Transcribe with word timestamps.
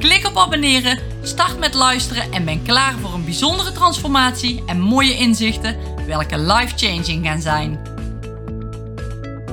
Klik 0.00 0.26
op 0.26 0.36
abonneren, 0.36 0.98
start 1.22 1.58
met 1.58 1.74
luisteren 1.74 2.32
en 2.32 2.44
ben 2.44 2.62
klaar 2.62 2.92
voor 2.92 3.14
een 3.14 3.24
bijzondere 3.24 3.72
transformatie 3.72 4.62
en 4.66 4.80
mooie 4.80 5.14
inzichten, 5.14 5.76
welke 6.06 6.38
life-changing 6.38 7.26
gaan 7.26 7.40
zijn. 7.40 7.80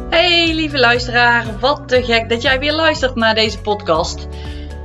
Hey 0.10 0.54
lieve 0.54 0.80
luisteraar, 0.80 1.60
wat 1.60 1.88
te 1.88 2.04
gek 2.04 2.30
dat 2.30 2.42
jij 2.42 2.60
weer 2.60 2.74
luistert 2.74 3.16
naar 3.16 3.36
deze 3.36 3.60
podcast. 3.60 4.28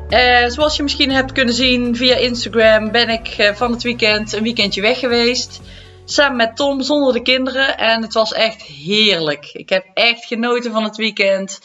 Uh, 0.08 0.48
zoals 0.48 0.76
je 0.76 0.82
misschien 0.82 1.10
hebt 1.10 1.32
kunnen 1.32 1.54
zien 1.54 1.96
via 1.96 2.16
Instagram 2.16 2.90
ben 2.90 3.08
ik 3.08 3.38
uh, 3.38 3.54
van 3.54 3.72
het 3.72 3.82
weekend 3.82 4.32
een 4.32 4.42
weekendje 4.42 4.80
weg 4.80 4.98
geweest. 4.98 5.60
Samen 6.04 6.36
met 6.36 6.56
Tom 6.56 6.82
zonder 6.82 7.12
de 7.12 7.22
kinderen 7.22 7.78
en 7.78 8.02
het 8.02 8.12
was 8.12 8.32
echt 8.32 8.62
heerlijk. 8.62 9.50
Ik 9.52 9.68
heb 9.68 9.86
echt 9.94 10.24
genoten 10.24 10.72
van 10.72 10.84
het 10.84 10.96
weekend 10.96 11.60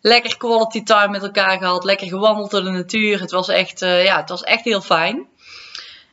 lekker 0.00 0.36
quality 0.36 0.82
time 0.82 1.08
met 1.08 1.22
elkaar 1.22 1.58
gehad. 1.58 1.84
Lekker 1.84 2.06
gewandeld 2.06 2.50
door 2.50 2.64
de 2.64 2.70
natuur. 2.70 3.20
Het 3.20 3.30
was 3.30 3.48
echt, 3.48 3.82
uh, 3.82 4.04
ja, 4.04 4.16
het 4.16 4.28
was 4.28 4.42
echt 4.42 4.64
heel 4.64 4.80
fijn. 4.80 5.26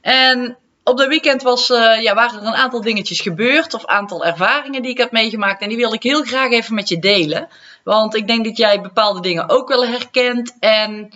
En 0.02 0.58
op 0.84 0.98
dat 0.98 1.08
weekend 1.08 1.42
was, 1.42 1.70
uh, 1.70 2.02
ja, 2.02 2.14
waren 2.14 2.42
er 2.42 2.48
een 2.48 2.56
aantal 2.56 2.82
dingetjes 2.82 3.22
gebeurd. 3.22 3.74
Of 3.74 3.86
aantal 3.86 4.26
ervaringen 4.26 4.82
die 4.82 4.92
ik 4.92 4.98
heb 4.98 5.12
meegemaakt. 5.12 5.62
En 5.62 5.70
die 5.70 5.78
wil 5.78 5.94
ik 5.94 6.04
heel 6.04 6.24
graag 6.24 6.52
even 6.52 6.76
met 6.76 6.90
je 6.90 7.00
delen. 7.00 7.48
Want 7.84 8.16
ik 8.16 8.28
denk 8.28 8.46
dat 8.46 8.58
jij 8.58 8.82
bepaalde 8.82 9.22
dingen 9.22 9.50
ook 9.50 9.68
wel 9.68 9.86
herkent. 9.86 10.56
En 10.60 11.12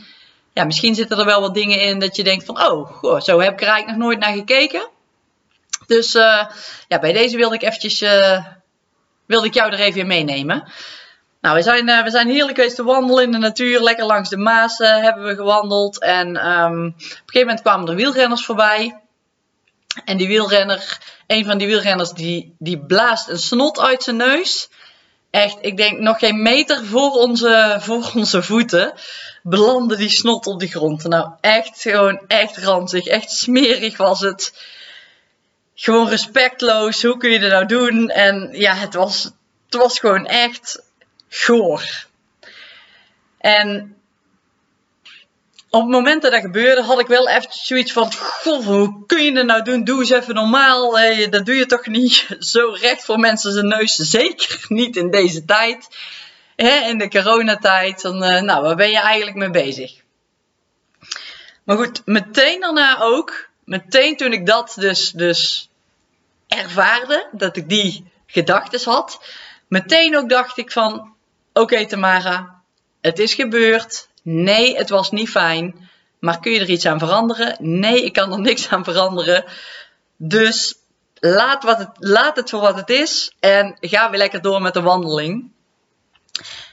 ja, 0.54 0.64
misschien 0.64 0.96
zitten 0.96 1.20
er 1.20 1.26
wel 1.26 1.42
wat 1.42 1.54
dingen 1.54 1.82
in 1.82 2.00
dat 2.00 2.16
je 2.16 2.24
denkt 2.24 2.46
van... 2.46 2.62
Oh, 2.62 3.20
zo 3.20 3.40
heb 3.40 3.54
ik 3.54 3.62
er 3.62 3.68
eigenlijk 3.68 3.98
nog 3.98 4.08
nooit 4.08 4.20
naar 4.20 4.34
gekeken. 4.34 4.88
Dus 5.88 6.16
uh, 6.16 6.46
ja, 6.88 7.00
bij 7.00 7.14
deze 7.14 7.38
wilde 7.38 7.56
ik 7.56 7.62
eventjes... 7.62 8.00
wilde 9.26 9.48
ik 9.48 9.54
jou 9.54 9.72
er 9.72 9.80
even 9.80 10.00
in 10.00 10.08
meenemen. 10.08 10.72
Nou, 11.42 11.56
we 11.56 11.62
zijn, 11.62 11.90
uh, 11.90 12.04
we 12.04 12.10
zijn 12.10 12.30
heerlijk 12.30 12.58
geweest 12.58 12.76
te 12.76 12.84
wandelen 12.84 13.24
in 13.24 13.32
de 13.32 13.38
natuur. 13.38 13.82
Lekker 13.82 14.06
langs 14.06 14.30
de 14.30 14.38
Maas 14.38 14.80
uh, 14.80 14.98
hebben 14.98 15.26
we 15.26 15.36
gewandeld. 15.36 16.00
En 16.00 16.28
um, 16.28 16.86
op 16.88 16.94
een 16.96 17.04
gegeven 17.08 17.40
moment 17.40 17.62
kwamen 17.62 17.90
er 17.90 17.96
wielrenners 17.96 18.46
voorbij. 18.46 19.02
En 20.06 20.18
die 20.18 20.28
wielrenner, 20.28 20.98
een 21.28 21.46
van 21.46 21.58
die 21.58 21.68
wielrenners, 21.68 22.12
die, 22.12 22.56
die 22.60 22.80
blaast 22.80 23.28
een 23.28 23.40
snot 23.40 23.80
uit 23.80 24.04
zijn 24.04 24.16
neus. 24.16 24.70
Echt, 25.32 25.58
ik 25.62 25.78
denk 25.78 26.00
nog 26.00 26.20
geen 26.20 26.42
meter 26.42 26.86
voor 26.86 27.12
onze, 27.12 27.78
voor 27.80 28.12
onze 28.16 28.44
voeten 28.44 28.94
belandde 29.44 29.96
die 29.96 30.10
snot 30.10 30.48
op 30.48 30.60
de 30.60 30.68
grond. 30.68 31.04
Nou, 31.04 31.30
echt 31.42 31.82
gewoon, 31.82 32.22
echt 32.28 32.58
ranzig, 32.58 33.06
echt 33.06 33.32
smerig 33.32 33.98
was 33.98 34.20
het. 34.20 34.66
Gewoon 35.76 36.08
respectloos, 36.08 37.04
hoe 37.04 37.18
kun 37.18 37.30
je 37.30 37.40
dat 37.40 37.52
nou 37.52 37.66
doen? 37.66 38.10
En 38.10 38.50
ja, 38.52 38.74
het 38.74 38.94
was, 38.94 39.24
het 39.66 39.76
was 39.76 40.00
gewoon 40.00 40.26
echt 40.26 40.91
goor. 41.32 42.06
En 43.38 43.96
op 45.70 45.82
het 45.82 45.92
moment 45.92 46.22
dat 46.22 46.32
dat 46.32 46.42
gebeurde, 46.42 46.82
had 46.82 47.00
ik 47.00 47.08
wel 47.08 47.30
even 47.30 47.50
zoiets 47.50 47.92
van: 47.92 48.14
Goh, 48.14 48.66
hoe 48.66 49.06
kun 49.06 49.24
je 49.24 49.32
dat 49.32 49.46
nou 49.46 49.62
doen? 49.62 49.84
Doe 49.84 50.00
eens 50.00 50.10
even 50.10 50.36
normaal. 50.36 50.92
Dat 51.30 51.46
doe 51.46 51.56
je 51.56 51.66
toch 51.66 51.86
niet 51.86 52.28
zo 52.54 52.70
recht 52.70 53.06
voor 53.06 53.20
mensen 53.20 53.52
zijn 53.52 53.68
neus. 53.68 53.96
Zeker 53.96 54.66
niet 54.68 54.96
in 54.96 55.12
deze 55.12 55.46
tijd. 55.46 55.88
In 56.56 56.98
de 56.98 57.10
coronatijd. 57.10 58.02
Dan, 58.02 58.24
uh, 58.24 58.42
nou, 58.42 58.64
waar 58.64 58.76
ben 58.76 58.90
je 58.90 59.00
eigenlijk 59.00 59.38
mee 59.38 59.50
bezig? 59.50 59.94
Maar 61.64 61.78
goed, 61.78 62.02
meteen 62.06 62.60
daarna 62.60 63.00
ook. 63.00 63.50
Meteen 63.64 64.18
toen 64.18 64.34
ik 64.34 64.46
dat 64.46 64.76
dus, 64.80 65.12
dus 65.12 65.70
ervaarde, 66.48 67.28
dat 67.32 67.58
ik 67.58 67.70
die 67.70 68.12
gedachten 68.26 68.92
had. 68.92 69.22
Meteen 69.68 70.18
ook 70.18 70.30
dacht 70.30 70.58
ik 70.58 70.72
van, 70.72 71.11
Oké 71.54 71.86
Tamara, 71.86 72.62
het 73.02 73.20
is 73.20 73.34
gebeurd. 73.34 74.08
Nee, 74.22 74.78
het 74.78 74.90
was 74.90 75.12
niet 75.12 75.30
fijn. 75.30 75.90
Maar 76.20 76.40
kun 76.40 76.52
je 76.52 76.60
er 76.60 76.70
iets 76.70 76.86
aan 76.86 77.00
veranderen? 77.00 77.56
Nee, 77.60 78.04
ik 78.04 78.14
kan 78.14 78.32
er 78.32 78.40
niks 78.50 78.70
aan 78.70 78.84
veranderen. 78.84 79.44
Dus 80.18 80.76
laat, 81.20 81.64
wat 81.64 81.78
het, 81.78 81.90
laat 81.94 82.36
het 82.36 82.50
voor 82.50 82.62
wat 82.62 82.76
het 82.76 82.90
is 82.90 83.36
en 83.40 83.78
ga 83.80 84.10
weer 84.10 84.20
lekker 84.20 84.42
door 84.42 84.62
met 84.62 84.74
de 84.74 84.82
wandeling. 84.82 85.52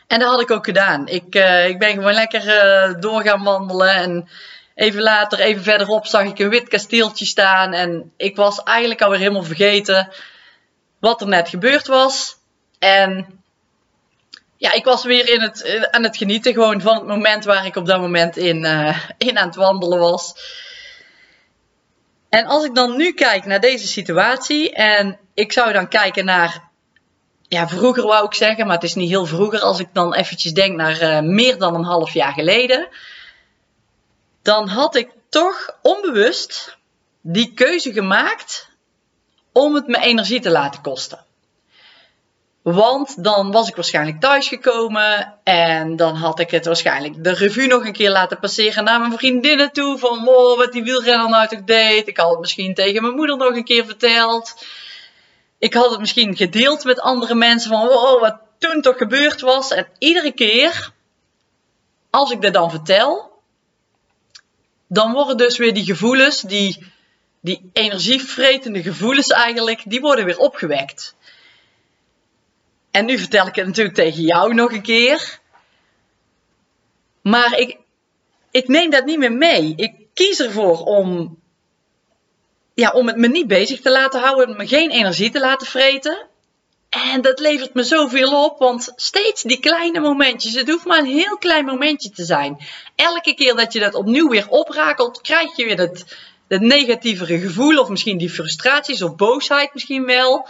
En 0.06 0.18
dat 0.18 0.30
had 0.30 0.40
ik 0.40 0.50
ook 0.50 0.64
gedaan. 0.64 1.06
Ik, 1.06 1.34
uh, 1.34 1.68
ik 1.68 1.78
ben 1.78 1.92
gewoon 1.92 2.12
lekker 2.12 2.44
uh, 2.44 3.00
door 3.00 3.22
gaan 3.22 3.42
wandelen. 3.42 3.94
En 3.94 4.28
even 4.74 5.02
later, 5.02 5.40
even 5.40 5.62
verderop, 5.62 6.06
zag 6.06 6.24
ik 6.24 6.38
een 6.38 6.48
wit 6.48 6.68
kasteeltje 6.68 7.24
staan. 7.24 7.72
En 7.72 8.12
ik 8.16 8.36
was 8.36 8.62
eigenlijk 8.62 9.02
alweer 9.02 9.18
helemaal 9.18 9.42
vergeten 9.42 10.12
wat 10.98 11.20
er 11.20 11.28
net 11.28 11.48
gebeurd 11.48 11.86
was. 11.86 12.36
En 12.78 13.40
ja, 14.58 14.72
ik 14.72 14.84
was 14.84 15.04
weer 15.04 15.28
in 15.28 15.40
het, 15.40 15.62
eh, 15.62 15.82
aan 15.82 16.02
het 16.02 16.16
genieten 16.16 16.52
gewoon 16.52 16.80
van 16.80 16.94
het 16.94 17.06
moment 17.06 17.44
waar 17.44 17.66
ik 17.66 17.76
op 17.76 17.86
dat 17.86 18.00
moment 18.00 18.36
in, 18.36 18.64
uh, 18.64 18.98
in 19.18 19.38
aan 19.38 19.46
het 19.46 19.56
wandelen 19.56 19.98
was. 19.98 20.34
En 22.28 22.46
als 22.46 22.64
ik 22.64 22.74
dan 22.74 22.96
nu 22.96 23.12
kijk 23.12 23.44
naar 23.44 23.60
deze 23.60 23.86
situatie 23.86 24.72
en 24.72 25.18
ik 25.34 25.52
zou 25.52 25.72
dan 25.72 25.88
kijken 25.88 26.24
naar, 26.24 26.68
ja, 27.48 27.68
vroeger 27.68 28.06
wou 28.06 28.24
ik 28.24 28.34
zeggen, 28.34 28.66
maar 28.66 28.74
het 28.74 28.84
is 28.84 28.94
niet 28.94 29.08
heel 29.08 29.26
vroeger, 29.26 29.60
als 29.60 29.78
ik 29.78 29.88
dan 29.92 30.14
eventjes 30.14 30.52
denk 30.52 30.76
naar 30.76 31.02
uh, 31.02 31.20
meer 31.20 31.58
dan 31.58 31.74
een 31.74 31.84
half 31.84 32.12
jaar 32.12 32.32
geleden, 32.32 32.88
dan 34.42 34.68
had 34.68 34.96
ik 34.96 35.10
toch 35.28 35.76
onbewust 35.82 36.76
die 37.20 37.54
keuze 37.54 37.92
gemaakt 37.92 38.68
om 39.52 39.74
het 39.74 39.86
me 39.86 39.98
energie 39.98 40.40
te 40.40 40.50
laten 40.50 40.80
kosten. 40.80 41.26
Want 42.62 43.24
dan 43.24 43.50
was 43.50 43.68
ik 43.68 43.74
waarschijnlijk 43.74 44.20
thuisgekomen 44.20 45.34
en 45.44 45.96
dan 45.96 46.14
had 46.14 46.40
ik 46.40 46.50
het 46.50 46.66
waarschijnlijk 46.66 47.24
de 47.24 47.34
revue 47.34 47.66
nog 47.66 47.84
een 47.84 47.92
keer 47.92 48.10
laten 48.10 48.38
passeren 48.38 48.84
naar 48.84 49.00
mijn 49.00 49.12
vriendinnen 49.12 49.72
toe. 49.72 49.98
Van 49.98 50.24
wow, 50.24 50.58
wat 50.58 50.72
die 50.72 50.82
wielrenner 50.82 51.28
nou 51.28 51.48
toch 51.48 51.64
deed. 51.64 52.08
Ik 52.08 52.16
had 52.16 52.30
het 52.30 52.40
misschien 52.40 52.74
tegen 52.74 53.02
mijn 53.02 53.14
moeder 53.14 53.36
nog 53.36 53.56
een 53.56 53.64
keer 53.64 53.84
verteld. 53.84 54.64
Ik 55.58 55.74
had 55.74 55.90
het 55.90 56.00
misschien 56.00 56.36
gedeeld 56.36 56.84
met 56.84 57.00
andere 57.00 57.34
mensen 57.34 57.70
van 57.70 57.86
wow, 57.86 58.20
wat 58.20 58.36
toen 58.58 58.82
toch 58.82 58.96
gebeurd 58.96 59.40
was. 59.40 59.70
En 59.70 59.86
iedere 59.98 60.32
keer, 60.32 60.92
als 62.10 62.30
ik 62.30 62.42
dat 62.42 62.52
dan 62.52 62.70
vertel, 62.70 63.40
dan 64.88 65.12
worden 65.12 65.36
dus 65.36 65.56
weer 65.56 65.74
die 65.74 65.84
gevoelens, 65.84 66.40
die, 66.40 66.92
die 67.40 67.70
energievretende 67.72 68.82
gevoelens 68.82 69.28
eigenlijk, 69.28 69.82
die 69.84 70.00
worden 70.00 70.24
weer 70.24 70.38
opgewekt. 70.38 71.16
En 72.98 73.04
nu 73.04 73.18
vertel 73.18 73.46
ik 73.46 73.54
het 73.54 73.66
natuurlijk 73.66 73.96
tegen 73.96 74.22
jou 74.22 74.54
nog 74.54 74.72
een 74.72 74.82
keer. 74.82 75.38
Maar 77.20 77.58
ik, 77.58 77.76
ik 78.50 78.68
neem 78.68 78.90
dat 78.90 79.04
niet 79.04 79.18
meer 79.18 79.32
mee. 79.32 79.72
Ik 79.76 79.94
kies 80.14 80.40
ervoor 80.40 80.78
om, 80.78 81.38
ja, 82.74 82.90
om 82.90 83.06
het 83.06 83.16
me 83.16 83.28
niet 83.28 83.46
bezig 83.46 83.80
te 83.80 83.90
laten 83.90 84.20
houden, 84.20 84.56
me 84.56 84.66
geen 84.66 84.90
energie 84.90 85.30
te 85.30 85.40
laten 85.40 85.66
vreten. 85.66 86.26
En 86.88 87.20
dat 87.20 87.38
levert 87.38 87.74
me 87.74 87.82
zoveel 87.82 88.44
op, 88.44 88.58
want 88.58 88.92
steeds 88.96 89.42
die 89.42 89.60
kleine 89.60 90.00
momentjes, 90.00 90.54
het 90.54 90.70
hoeft 90.70 90.86
maar 90.86 90.98
een 90.98 91.04
heel 91.04 91.36
klein 91.36 91.64
momentje 91.64 92.10
te 92.10 92.24
zijn. 92.24 92.58
Elke 92.94 93.34
keer 93.34 93.54
dat 93.54 93.72
je 93.72 93.80
dat 93.80 93.94
opnieuw 93.94 94.28
weer 94.28 94.48
oprakelt, 94.48 95.20
krijg 95.20 95.56
je 95.56 95.64
weer 95.64 95.76
dat, 95.76 96.04
dat 96.48 96.60
negatievere 96.60 97.38
gevoel, 97.38 97.78
of 97.80 97.88
misschien 97.88 98.18
die 98.18 98.30
frustraties 98.30 99.02
of 99.02 99.16
boosheid 99.16 99.74
misschien 99.74 100.04
wel 100.04 100.48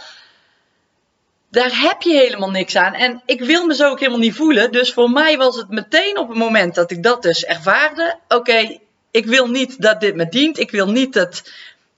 daar 1.49 1.79
heb 1.81 2.01
je 2.01 2.13
helemaal 2.13 2.49
niks 2.49 2.75
aan. 2.75 2.93
En 2.93 3.21
ik 3.25 3.41
wil 3.41 3.65
me 3.65 3.75
zo 3.75 3.89
ook 3.89 3.99
helemaal 3.99 4.19
niet 4.19 4.35
voelen. 4.35 4.71
Dus 4.71 4.93
voor 4.93 5.09
mij 5.09 5.37
was 5.37 5.55
het 5.55 5.69
meteen 5.69 6.17
op 6.17 6.29
het 6.29 6.37
moment 6.37 6.75
dat 6.75 6.91
ik 6.91 7.03
dat 7.03 7.21
dus 7.21 7.45
ervaarde. 7.45 8.19
Oké, 8.27 8.79
ik 9.11 9.25
wil 9.25 9.47
niet 9.47 9.81
dat 9.81 9.99
dit 9.99 10.15
me 10.15 10.29
dient. 10.29 10.59
Ik 10.59 10.71
wil 10.71 10.87
niet 10.87 11.13
dat, 11.13 11.51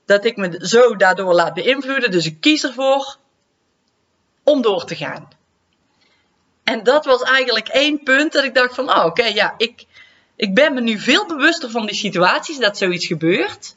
dat 0.06 0.24
ik 0.24 0.36
me 0.36 0.58
zo 0.58 0.96
daardoor 0.96 1.34
laat 1.34 1.54
beïnvloeden. 1.54 2.10
Dus 2.10 2.26
ik 2.26 2.40
kies 2.40 2.64
ervoor 2.64 3.16
om 4.42 4.62
door 4.62 4.84
te 4.84 4.96
gaan. 4.96 5.28
En 6.64 6.82
dat 6.82 7.04
was 7.04 7.22
eigenlijk 7.22 7.68
één 7.68 8.02
punt 8.02 8.32
dat 8.32 8.44
ik 8.44 8.54
dacht 8.54 8.74
van, 8.74 8.90
oh, 8.90 9.04
oké, 9.04 9.24
ja, 9.24 9.54
ik, 9.56 9.84
ik 10.36 10.54
ben 10.54 10.74
me 10.74 10.80
nu 10.80 10.98
veel 10.98 11.26
bewuster 11.26 11.70
van 11.70 11.86
die 11.86 11.94
situaties 11.94 12.58
dat 12.58 12.78
zoiets 12.78 13.06
gebeurt. 13.06 13.74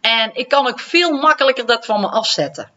En 0.00 0.30
ik 0.34 0.48
kan 0.48 0.68
ook 0.68 0.80
veel 0.80 1.12
makkelijker 1.12 1.66
dat 1.66 1.86
van 1.86 2.00
me 2.00 2.08
afzetten. 2.08 2.70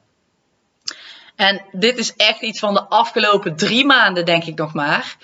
En 1.36 1.62
dit 1.72 1.98
is 1.98 2.16
echt 2.16 2.42
iets 2.42 2.60
van 2.60 2.74
de 2.74 2.84
afgelopen 2.84 3.56
drie 3.56 3.86
maanden, 3.86 4.26
denk 4.26 4.44
ik 4.44 4.58
nog 4.58 4.74
maar. 4.74 5.16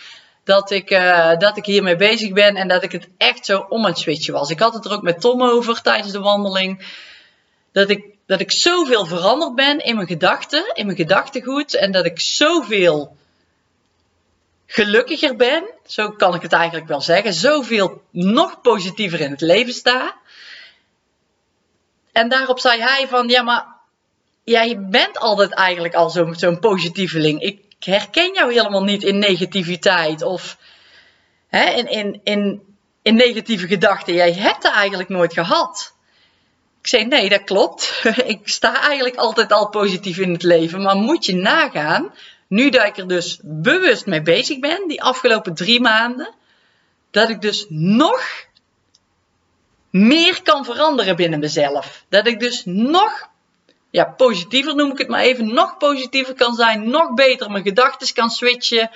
dat 0.44 0.72
ik, 0.72 0.92
uh, 0.92 1.38
dat 1.38 1.58
ik 1.58 1.66
hiermee 1.66 1.96
bezig 1.96 2.34
ben 2.34 2.56
en 2.56 2.68
dat 2.68 2.84
ik 2.84 2.92
het 2.92 3.08
echt 3.18 3.46
zo 3.46 3.66
om 3.70 3.86
het 3.86 3.98
switchen 3.98 4.34
was. 4.34 4.50
Ik 4.50 4.60
had 4.60 4.74
het 4.74 4.86
er 4.86 4.92
ook 4.92 5.02
met 5.02 5.22
Tom 5.22 5.44
over 5.44 5.82
tijdens 5.82 6.12
de 6.12 6.20
wandeling. 6.20 6.86
Dat 7.72 7.90
ik, 7.90 8.06
dat 8.26 8.40
ik 8.40 8.52
zoveel 8.52 9.06
veranderd 9.06 9.56
ben 9.56 9.80
in 9.80 9.96
mijn 9.96 10.08
gedachten, 10.08 10.72
in 10.74 10.86
mijn 10.86 10.98
gedachtegoed. 10.98 11.76
En 11.76 11.92
dat 11.92 12.06
ik 12.06 12.20
zoveel 12.20 13.18
gelukkiger 14.66 15.36
ben, 15.36 15.64
zo 15.86 16.12
kan 16.12 16.36
ik 16.36 16.42
het 16.42 16.54
eigenlijk 16.54 16.88
wel 16.88 17.02
zeggen. 17.02 17.34
Zoveel 17.34 18.02
nog 18.12 18.62
positiever 18.62 19.20
in 19.20 19.32
het 19.32 19.42
leven 19.42 19.74
sta. 19.74 20.16
En 22.12 22.30
daarop 22.30 22.60
zei 22.60 22.82
hij 22.82 23.08
van, 23.08 23.28
ja 23.28 23.42
maar 23.42 23.79
jij 24.50 24.80
bent 24.80 25.20
altijd 25.20 25.54
eigenlijk 25.54 25.94
al 25.94 26.10
zo'n 26.10 26.36
zo'n 26.36 26.60
positieveling. 26.60 27.42
Ik 27.42 27.62
herken 27.80 28.34
jou 28.34 28.54
helemaal 28.54 28.84
niet 28.84 29.04
in 29.04 29.20
negativiteit 29.20 30.22
of 30.22 30.58
hè, 31.48 31.70
in, 31.70 31.88
in, 31.88 32.20
in, 32.24 32.62
in 33.02 33.16
negatieve 33.16 33.68
gedachten. 33.68 34.14
Jij 34.14 34.34
hebt 34.34 34.64
het 34.64 34.74
eigenlijk 34.74 35.10
nooit 35.10 35.34
gehad. 35.34 35.94
Ik 36.82 36.88
zei, 36.88 37.06
nee, 37.06 37.30
dat 37.30 37.44
klopt. 37.44 38.02
ik 38.26 38.40
sta 38.44 38.82
eigenlijk 38.82 39.16
altijd 39.16 39.52
al 39.52 39.70
positief 39.70 40.18
in 40.18 40.32
het 40.32 40.44
leven. 40.44 40.82
Maar 40.82 40.96
moet 40.96 41.26
je 41.26 41.36
nagaan, 41.36 42.14
nu 42.48 42.70
dat 42.70 42.86
ik 42.86 42.98
er 42.98 43.08
dus 43.08 43.40
bewust 43.44 44.06
mee 44.06 44.22
bezig 44.22 44.60
ben, 44.60 44.88
die 44.88 45.04
afgelopen 45.04 45.54
drie 45.54 45.82
maanden, 45.82 46.34
dat 47.12 47.30
ik 47.30 47.42
dus 47.42 47.66
nog 47.70 48.48
meer 49.90 50.42
kan 50.42 50.66
veranderen 50.66 51.16
binnen 51.16 51.40
mezelf. 51.40 52.06
Dat 52.10 52.28
ik 52.28 52.40
dus 52.40 52.62
nog 52.66 53.30
ja, 53.90 54.06
positiever 54.06 54.76
noem 54.76 54.92
ik 54.92 54.98
het 54.98 55.08
maar 55.08 55.22
even, 55.22 55.54
nog 55.54 55.78
positiever 55.78 56.34
kan 56.34 56.54
zijn, 56.54 56.90
nog 56.90 57.14
beter 57.14 57.52
mijn 57.52 57.64
gedachten 57.64 58.14
kan 58.14 58.30
switchen, 58.30 58.90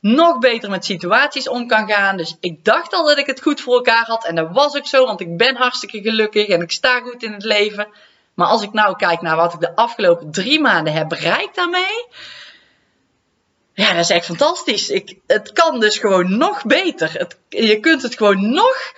nog 0.00 0.38
beter 0.38 0.70
met 0.70 0.84
situaties 0.84 1.48
om 1.48 1.66
kan 1.66 1.88
gaan. 1.90 2.16
Dus 2.16 2.36
ik 2.40 2.64
dacht 2.64 2.92
al 2.92 3.04
dat 3.06 3.18
ik 3.18 3.26
het 3.26 3.42
goed 3.42 3.60
voor 3.60 3.74
elkaar 3.74 4.06
had 4.06 4.26
en 4.26 4.34
dat 4.34 4.48
was 4.52 4.76
ook 4.76 4.86
zo, 4.86 5.06
want 5.06 5.20
ik 5.20 5.36
ben 5.36 5.56
hartstikke 5.56 6.02
gelukkig 6.02 6.48
en 6.48 6.62
ik 6.62 6.70
sta 6.70 7.00
goed 7.00 7.22
in 7.22 7.32
het 7.32 7.44
leven. 7.44 7.88
Maar 8.34 8.46
als 8.46 8.62
ik 8.62 8.72
nou 8.72 8.96
kijk 8.96 9.20
naar 9.20 9.36
wat 9.36 9.54
ik 9.54 9.60
de 9.60 9.76
afgelopen 9.76 10.30
drie 10.30 10.60
maanden 10.60 10.92
heb 10.92 11.08
bereikt 11.08 11.54
daarmee, 11.54 12.06
ja, 13.74 13.92
dat 13.92 14.04
is 14.04 14.10
echt 14.10 14.26
fantastisch. 14.26 14.90
Ik, 14.90 15.18
het 15.26 15.52
kan 15.52 15.80
dus 15.80 15.98
gewoon 15.98 16.38
nog 16.38 16.64
beter. 16.64 17.12
Het, 17.12 17.38
je 17.48 17.80
kunt 17.80 18.02
het 18.02 18.16
gewoon 18.16 18.50
nog 18.50 18.92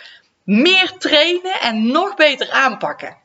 meer 0.44 0.92
trainen 0.98 1.60
en 1.60 1.86
nog 1.86 2.14
beter 2.14 2.50
aanpakken. 2.50 3.16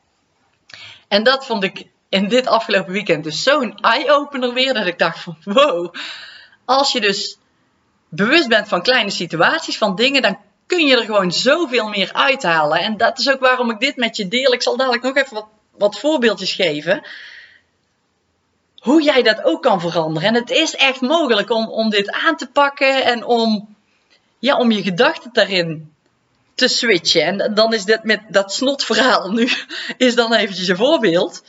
En 1.08 1.22
dat 1.22 1.46
vond 1.46 1.64
ik 1.64 1.86
in 2.08 2.28
dit 2.28 2.46
afgelopen 2.46 2.92
weekend 2.92 3.24
dus 3.24 3.42
zo'n 3.42 3.78
eye-opener 3.80 4.52
weer. 4.52 4.74
Dat 4.74 4.86
ik 4.86 4.98
dacht 4.98 5.20
van 5.20 5.36
wow. 5.44 5.94
Als 6.64 6.92
je 6.92 7.00
dus 7.00 7.38
bewust 8.08 8.48
bent 8.48 8.68
van 8.68 8.82
kleine 8.82 9.10
situaties, 9.10 9.78
van 9.78 9.96
dingen, 9.96 10.22
dan 10.22 10.38
kun 10.66 10.86
je 10.86 10.96
er 10.96 11.04
gewoon 11.04 11.32
zoveel 11.32 11.88
meer 11.88 12.12
uithalen. 12.12 12.78
En 12.78 12.96
dat 12.96 13.18
is 13.18 13.30
ook 13.30 13.40
waarom 13.40 13.70
ik 13.70 13.80
dit 13.80 13.96
met 13.96 14.16
je 14.16 14.28
deel. 14.28 14.52
Ik 14.52 14.62
zal 14.62 14.76
dadelijk 14.76 15.02
nog 15.02 15.16
even 15.16 15.34
wat, 15.34 15.46
wat 15.70 15.98
voorbeeldjes 15.98 16.52
geven. 16.52 17.06
Hoe 18.78 19.02
jij 19.02 19.22
dat 19.22 19.44
ook 19.44 19.62
kan 19.62 19.80
veranderen. 19.80 20.28
En 20.28 20.34
het 20.34 20.50
is 20.50 20.74
echt 20.74 21.00
mogelijk 21.00 21.50
om, 21.50 21.68
om 21.68 21.90
dit 21.90 22.12
aan 22.12 22.36
te 22.36 22.46
pakken 22.46 23.04
en 23.04 23.24
om, 23.24 23.76
ja, 24.38 24.56
om 24.56 24.70
je 24.70 24.82
gedachten 24.82 25.30
daarin 25.32 25.92
te 26.54 26.68
switchen. 26.68 27.40
En 27.40 27.54
dan 27.54 27.72
is 27.72 27.84
dit 27.84 28.04
met 28.04 28.20
dat 28.28 28.52
snotverhaal 28.52 29.30
nu, 29.30 29.48
is 29.96 30.14
dan 30.14 30.34
eventjes 30.34 30.68
een 30.68 30.76
voorbeeld. 30.76 31.42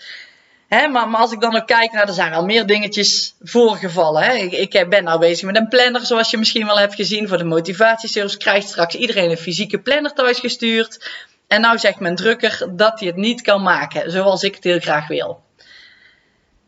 Hè, 0.69 0.87
maar, 0.87 1.05
als 1.05 1.31
ik 1.31 1.41
dan 1.41 1.55
ook 1.55 1.67
kijk, 1.67 1.91
nou, 1.91 2.07
er 2.07 2.13
zijn 2.13 2.29
wel 2.29 2.45
meer 2.45 2.65
dingetjes 2.65 3.35
voorgevallen. 3.41 4.23
Hè. 4.23 4.33
Ik, 4.33 4.73
ik, 4.73 4.89
ben 4.89 5.03
nou 5.03 5.19
bezig 5.19 5.45
met 5.45 5.55
een 5.55 5.67
planner, 5.67 6.05
zoals 6.05 6.31
je 6.31 6.37
misschien 6.37 6.65
wel 6.65 6.79
hebt 6.79 6.95
gezien. 6.95 7.27
Voor 7.27 7.37
de 7.37 7.43
motivatiesales 7.43 8.37
krijgt 8.37 8.67
straks 8.67 8.95
iedereen 8.95 9.29
een 9.29 9.37
fysieke 9.37 9.79
planner 9.79 10.13
thuis 10.13 10.39
gestuurd. 10.39 11.09
En 11.47 11.61
nou 11.61 11.77
zegt 11.77 11.99
mijn 11.99 12.15
drukker 12.15 12.67
dat 12.75 12.99
hij 12.99 13.07
het 13.07 13.17
niet 13.17 13.41
kan 13.41 13.61
maken, 13.61 14.11
zoals 14.11 14.43
ik 14.43 14.55
het 14.55 14.63
heel 14.63 14.79
graag 14.79 15.07
wil. 15.07 15.43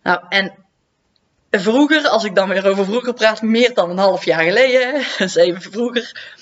Nou, 0.04 0.20
en 0.30 0.54
vroeger, 1.52 2.08
als 2.08 2.24
ik 2.24 2.36
dan 2.36 2.50
weer 2.50 2.68
over 2.68 2.86
vroeger 2.86 3.14
praat, 3.14 3.42
meer 3.42 3.74
dan 3.74 3.90
een 3.90 3.98
half 3.98 4.26
jaar 4.26 4.44
geleden, 4.44 5.06
even 5.36 5.62
vroeger 5.62 6.36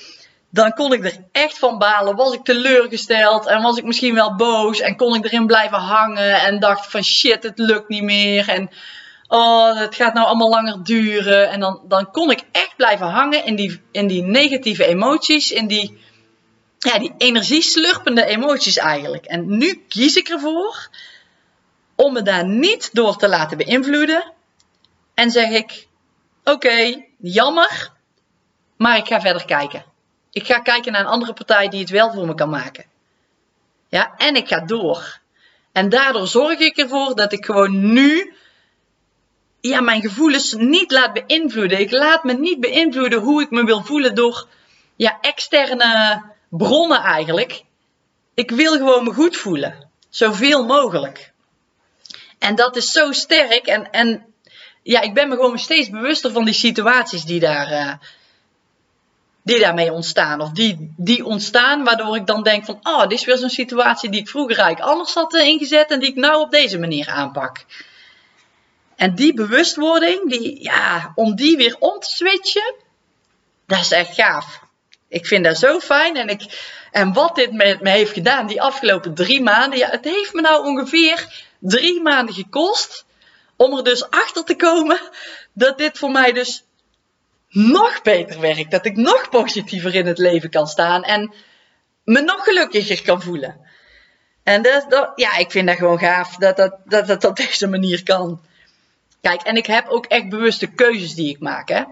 dan 0.49 0.73
kon 0.73 0.93
ik 0.93 1.05
er 1.05 1.17
echt 1.31 1.57
van 1.57 1.77
balen. 1.77 2.15
Was 2.15 2.33
ik 2.33 2.43
teleurgesteld 2.43 3.45
en 3.45 3.61
was 3.61 3.77
ik 3.77 3.83
misschien 3.83 4.13
wel 4.13 4.35
boos 4.35 4.79
en 4.79 4.95
kon 4.95 5.15
ik 5.15 5.25
erin 5.25 5.47
blijven 5.47 5.77
hangen 5.77 6.41
en 6.41 6.59
dacht 6.59 6.91
van 6.91 7.03
shit, 7.03 7.43
het 7.43 7.57
lukt 7.57 7.89
niet 7.89 8.03
meer 8.03 8.49
en 8.49 8.69
oh, 9.27 9.79
het 9.79 9.95
gaat 9.95 10.13
nou 10.13 10.27
allemaal 10.27 10.49
langer 10.49 10.83
duren. 10.83 11.49
En 11.49 11.59
dan, 11.59 11.81
dan 11.87 12.11
kon 12.11 12.31
ik 12.31 12.43
echt 12.51 12.75
blijven 12.75 13.07
hangen 13.07 13.45
in 13.45 13.55
die, 13.55 13.81
in 13.91 14.07
die 14.07 14.23
negatieve 14.23 14.85
emoties, 14.85 15.51
in 15.51 15.67
die, 15.67 15.97
ja, 16.77 16.99
die 16.99 17.13
energieslurpende 17.17 18.25
emoties 18.25 18.77
eigenlijk. 18.77 19.25
En 19.25 19.57
nu 19.57 19.83
kies 19.87 20.15
ik 20.15 20.29
ervoor 20.29 20.89
om 21.95 22.13
me 22.13 22.21
daar 22.21 22.45
niet 22.45 22.89
door 22.93 23.15
te 23.15 23.27
laten 23.27 23.57
beïnvloeden 23.57 24.33
en 25.13 25.31
zeg 25.31 25.49
ik, 25.49 25.87
oké, 26.43 27.05
jammer, 27.17 27.91
maar 28.77 28.97
ik 28.97 29.07
ga 29.07 29.21
verder 29.21 29.45
kijken. 29.45 29.88
Ik 30.31 30.45
ga 30.45 30.59
kijken 30.59 30.91
naar 30.91 31.01
een 31.01 31.07
andere 31.07 31.33
partij 31.33 31.69
die 31.69 31.79
het 31.79 31.89
wel 31.89 32.11
voor 32.11 32.25
me 32.25 32.35
kan 32.35 32.49
maken. 32.49 32.85
Ja, 33.89 34.13
en 34.17 34.35
ik 34.35 34.47
ga 34.47 34.59
door. 34.59 35.19
En 35.71 35.89
daardoor 35.89 36.27
zorg 36.27 36.59
ik 36.59 36.77
ervoor 36.77 37.15
dat 37.15 37.31
ik 37.31 37.45
gewoon 37.45 37.93
nu 37.93 38.33
ja, 39.61 39.81
mijn 39.81 40.01
gevoelens 40.01 40.53
niet 40.53 40.91
laat 40.91 41.13
beïnvloeden. 41.13 41.79
Ik 41.79 41.91
laat 41.91 42.23
me 42.23 42.33
niet 42.33 42.59
beïnvloeden 42.59 43.19
hoe 43.19 43.41
ik 43.41 43.49
me 43.49 43.63
wil 43.63 43.83
voelen 43.83 44.15
door 44.15 44.47
ja, 44.95 45.17
externe 45.21 46.21
bronnen 46.49 47.01
eigenlijk. 47.01 47.63
Ik 48.33 48.51
wil 48.51 48.71
gewoon 48.71 49.03
me 49.03 49.13
goed 49.13 49.37
voelen. 49.37 49.89
Zoveel 50.09 50.65
mogelijk. 50.65 51.31
En 52.39 52.55
dat 52.55 52.75
is 52.75 52.91
zo 52.91 53.11
sterk. 53.11 53.67
En, 53.67 53.91
en 53.91 54.25
ja, 54.83 55.01
ik 55.01 55.13
ben 55.13 55.29
me 55.29 55.35
gewoon 55.35 55.59
steeds 55.59 55.89
bewuster 55.89 56.31
van 56.31 56.45
die 56.45 56.53
situaties 56.53 57.23
die 57.23 57.39
daar, 57.39 57.71
uh, 57.71 57.93
die 59.49 59.59
daarmee 59.59 59.93
ontstaan. 59.93 60.41
Of 60.41 60.49
die, 60.49 60.93
die 60.97 61.25
ontstaan 61.25 61.83
waardoor 61.83 62.15
ik 62.15 62.25
dan 62.25 62.43
denk 62.43 62.65
van, 62.65 62.79
oh, 62.83 63.01
dit 63.01 63.11
is 63.11 63.25
weer 63.25 63.37
zo'n 63.37 63.49
situatie 63.49 64.09
die 64.09 64.19
ik 64.19 64.29
vroeger 64.29 64.57
eigenlijk 64.57 64.91
anders 64.91 65.13
had 65.13 65.35
eh, 65.35 65.47
ingezet 65.47 65.91
en 65.91 65.99
die 65.99 66.09
ik 66.09 66.15
nou 66.15 66.41
op 66.41 66.51
deze 66.51 66.79
manier 66.79 67.07
aanpak. 67.07 67.65
En 68.95 69.15
die 69.15 69.33
bewustwording, 69.33 70.29
die, 70.29 70.63
ja, 70.63 71.11
om 71.15 71.35
die 71.35 71.57
weer 71.57 71.75
om 71.79 71.99
te 71.99 72.11
switchen, 72.11 72.75
dat 73.65 73.79
is 73.79 73.91
echt 73.91 74.13
gaaf. 74.13 74.59
Ik 75.07 75.25
vind 75.25 75.43
dat 75.43 75.57
zo 75.57 75.79
fijn. 75.79 76.15
En, 76.15 76.27
ik, 76.27 76.41
en 76.91 77.13
wat 77.13 77.35
dit 77.35 77.53
met 77.53 77.81
me 77.81 77.89
heeft 77.89 78.13
gedaan 78.13 78.47
die 78.47 78.61
afgelopen 78.61 79.13
drie 79.13 79.41
maanden, 79.41 79.79
ja, 79.79 79.89
het 79.89 80.05
heeft 80.05 80.33
me 80.33 80.41
nou 80.41 80.65
ongeveer 80.65 81.45
drie 81.59 82.01
maanden 82.01 82.35
gekost 82.35 83.05
om 83.55 83.77
er 83.77 83.83
dus 83.83 84.09
achter 84.09 84.43
te 84.43 84.55
komen 84.55 84.99
dat 85.53 85.77
dit 85.77 85.97
voor 85.97 86.11
mij 86.11 86.31
dus 86.31 86.63
nog 87.49 88.01
beter 88.01 88.39
werkt. 88.39 88.71
Dat 88.71 88.85
ik 88.85 88.95
nog 88.95 89.29
positiever 89.29 89.95
in 89.95 90.05
het 90.05 90.17
leven 90.17 90.49
kan 90.49 90.67
staan 90.67 91.03
en 91.03 91.33
me 92.03 92.21
nog 92.21 92.43
gelukkiger 92.43 93.01
kan 93.01 93.21
voelen. 93.21 93.67
En 94.43 94.61
dat, 94.61 95.11
ja, 95.15 95.37
ik 95.37 95.51
vind 95.51 95.67
dat 95.67 95.77
gewoon 95.77 95.99
gaaf 95.99 96.35
dat 96.35 96.57
dat, 96.57 96.77
dat 96.85 97.07
dat 97.07 97.23
op 97.23 97.35
deze 97.35 97.67
manier 97.67 98.03
kan. 98.03 98.41
Kijk, 99.21 99.41
en 99.41 99.55
ik 99.55 99.65
heb 99.65 99.87
ook 99.87 100.05
echt 100.05 100.29
bewuste 100.29 100.67
keuzes 100.67 101.13
die 101.13 101.29
ik 101.29 101.39
maak. 101.39 101.69
Hè? 101.69 101.83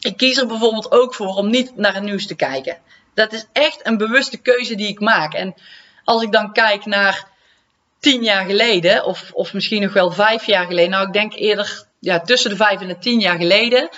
Ik 0.00 0.16
kies 0.16 0.36
er 0.36 0.46
bijvoorbeeld 0.46 0.92
ook 0.92 1.14
voor 1.14 1.34
om 1.34 1.50
niet 1.50 1.76
naar 1.76 1.94
het 1.94 2.02
nieuws 2.02 2.26
te 2.26 2.34
kijken. 2.34 2.78
Dat 3.14 3.32
is 3.32 3.46
echt 3.52 3.86
een 3.86 3.96
bewuste 3.96 4.36
keuze 4.36 4.74
die 4.74 4.88
ik 4.88 5.00
maak. 5.00 5.34
En 5.34 5.54
als 6.04 6.22
ik 6.22 6.32
dan 6.32 6.52
kijk 6.52 6.84
naar 6.84 7.26
tien 8.00 8.22
jaar 8.22 8.44
geleden, 8.44 9.04
of, 9.04 9.30
of 9.32 9.52
misschien 9.52 9.82
nog 9.82 9.92
wel 9.92 10.10
vijf 10.10 10.46
jaar 10.46 10.66
geleden, 10.66 10.90
nou 10.90 11.06
ik 11.06 11.12
denk 11.12 11.34
eerder 11.34 11.86
ja, 11.98 12.20
tussen 12.20 12.50
de 12.50 12.56
vijf 12.56 12.80
en 12.80 12.88
de 12.88 12.98
tien 12.98 13.20
jaar 13.20 13.36
geleden, 13.36 13.88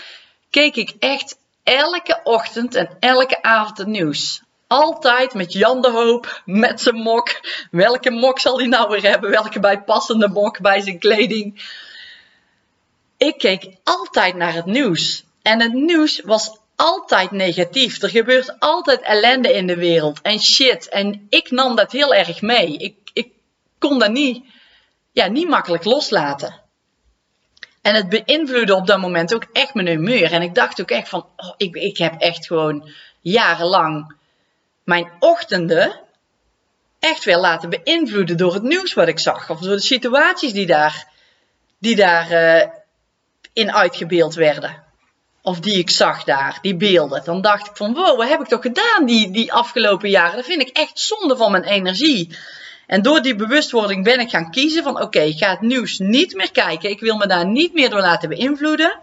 keek 0.54 0.76
ik 0.76 0.94
echt 0.98 1.36
elke 1.62 2.20
ochtend 2.24 2.74
en 2.74 2.88
elke 3.00 3.42
avond 3.42 3.78
het 3.78 3.86
nieuws. 3.86 4.42
Altijd 4.66 5.34
met 5.34 5.52
Jan 5.52 5.82
de 5.82 5.90
Hoop, 5.90 6.42
met 6.44 6.80
zijn 6.80 6.94
mok. 6.94 7.40
Welke 7.70 8.10
mok 8.10 8.38
zal 8.38 8.58
hij 8.58 8.66
nou 8.66 8.88
weer 8.88 9.10
hebben? 9.10 9.30
Welke 9.30 9.60
bijpassende 9.60 10.28
mok 10.28 10.60
bij 10.60 10.80
zijn 10.80 10.98
kleding? 10.98 11.72
Ik 13.16 13.38
keek 13.38 13.66
altijd 13.84 14.34
naar 14.34 14.52
het 14.52 14.66
nieuws. 14.66 15.24
En 15.42 15.60
het 15.60 15.72
nieuws 15.72 16.20
was 16.24 16.58
altijd 16.76 17.30
negatief. 17.30 18.02
Er 18.02 18.08
gebeurt 18.08 18.60
altijd 18.60 19.00
ellende 19.00 19.52
in 19.52 19.66
de 19.66 19.76
wereld 19.76 20.20
en 20.22 20.40
shit. 20.40 20.88
En 20.88 21.26
ik 21.28 21.50
nam 21.50 21.76
dat 21.76 21.92
heel 21.92 22.14
erg 22.14 22.42
mee. 22.42 22.76
Ik, 22.76 22.96
ik 23.12 23.28
kon 23.78 23.98
dat 23.98 24.10
niet, 24.10 24.44
ja, 25.12 25.26
niet 25.26 25.48
makkelijk 25.48 25.84
loslaten. 25.84 26.62
En 27.84 27.94
het 27.94 28.08
beïnvloedde 28.08 28.74
op 28.74 28.86
dat 28.86 28.98
moment 28.98 29.34
ook 29.34 29.46
echt 29.52 29.74
mijn 29.74 29.86
humeur. 29.86 30.32
En 30.32 30.42
ik 30.42 30.54
dacht 30.54 30.80
ook 30.80 30.90
echt 30.90 31.08
van, 31.08 31.26
oh, 31.36 31.54
ik, 31.56 31.74
ik 31.74 31.98
heb 31.98 32.20
echt 32.20 32.46
gewoon 32.46 32.88
jarenlang 33.20 34.14
mijn 34.84 35.10
ochtenden 35.18 36.00
echt 36.98 37.24
weer 37.24 37.38
laten 37.38 37.70
beïnvloeden 37.70 38.36
door 38.36 38.54
het 38.54 38.62
nieuws 38.62 38.94
wat 38.94 39.08
ik 39.08 39.18
zag. 39.18 39.50
Of 39.50 39.60
door 39.60 39.76
de 39.76 39.82
situaties 39.82 40.52
die 40.52 40.66
daar, 40.66 41.08
die 41.78 41.96
daar 41.96 42.32
uh, 42.32 42.68
in 43.52 43.72
uitgebeeld 43.72 44.34
werden. 44.34 44.82
of 45.42 45.60
die 45.60 45.78
ik 45.78 45.90
zag 45.90 46.24
daar, 46.24 46.58
die 46.62 46.76
beelden, 46.76 47.24
dan 47.24 47.40
dacht 47.40 47.66
ik 47.66 47.76
van 47.76 47.94
wow, 47.94 48.16
wat 48.16 48.28
heb 48.28 48.40
ik 48.40 48.46
toch 48.46 48.62
gedaan 48.62 49.06
die, 49.06 49.30
die 49.30 49.52
afgelopen 49.52 50.10
jaren? 50.10 50.36
Dat 50.36 50.44
vind 50.44 50.62
ik 50.62 50.76
echt 50.76 50.98
zonde 50.98 51.36
van 51.36 51.50
mijn 51.50 51.64
energie. 51.64 52.36
En 52.86 53.02
door 53.02 53.22
die 53.22 53.34
bewustwording 53.34 54.04
ben 54.04 54.20
ik 54.20 54.30
gaan 54.30 54.50
kiezen 54.50 54.82
van 54.82 55.00
oké, 55.00 55.20
ik 55.20 55.38
ga 55.38 55.50
het 55.50 55.60
nieuws 55.60 55.98
niet 55.98 56.34
meer 56.34 56.52
kijken. 56.52 56.90
Ik 56.90 57.00
wil 57.00 57.16
me 57.16 57.26
daar 57.26 57.46
niet 57.46 57.74
meer 57.74 57.90
door 57.90 58.00
laten 58.00 58.28
beïnvloeden. 58.28 58.98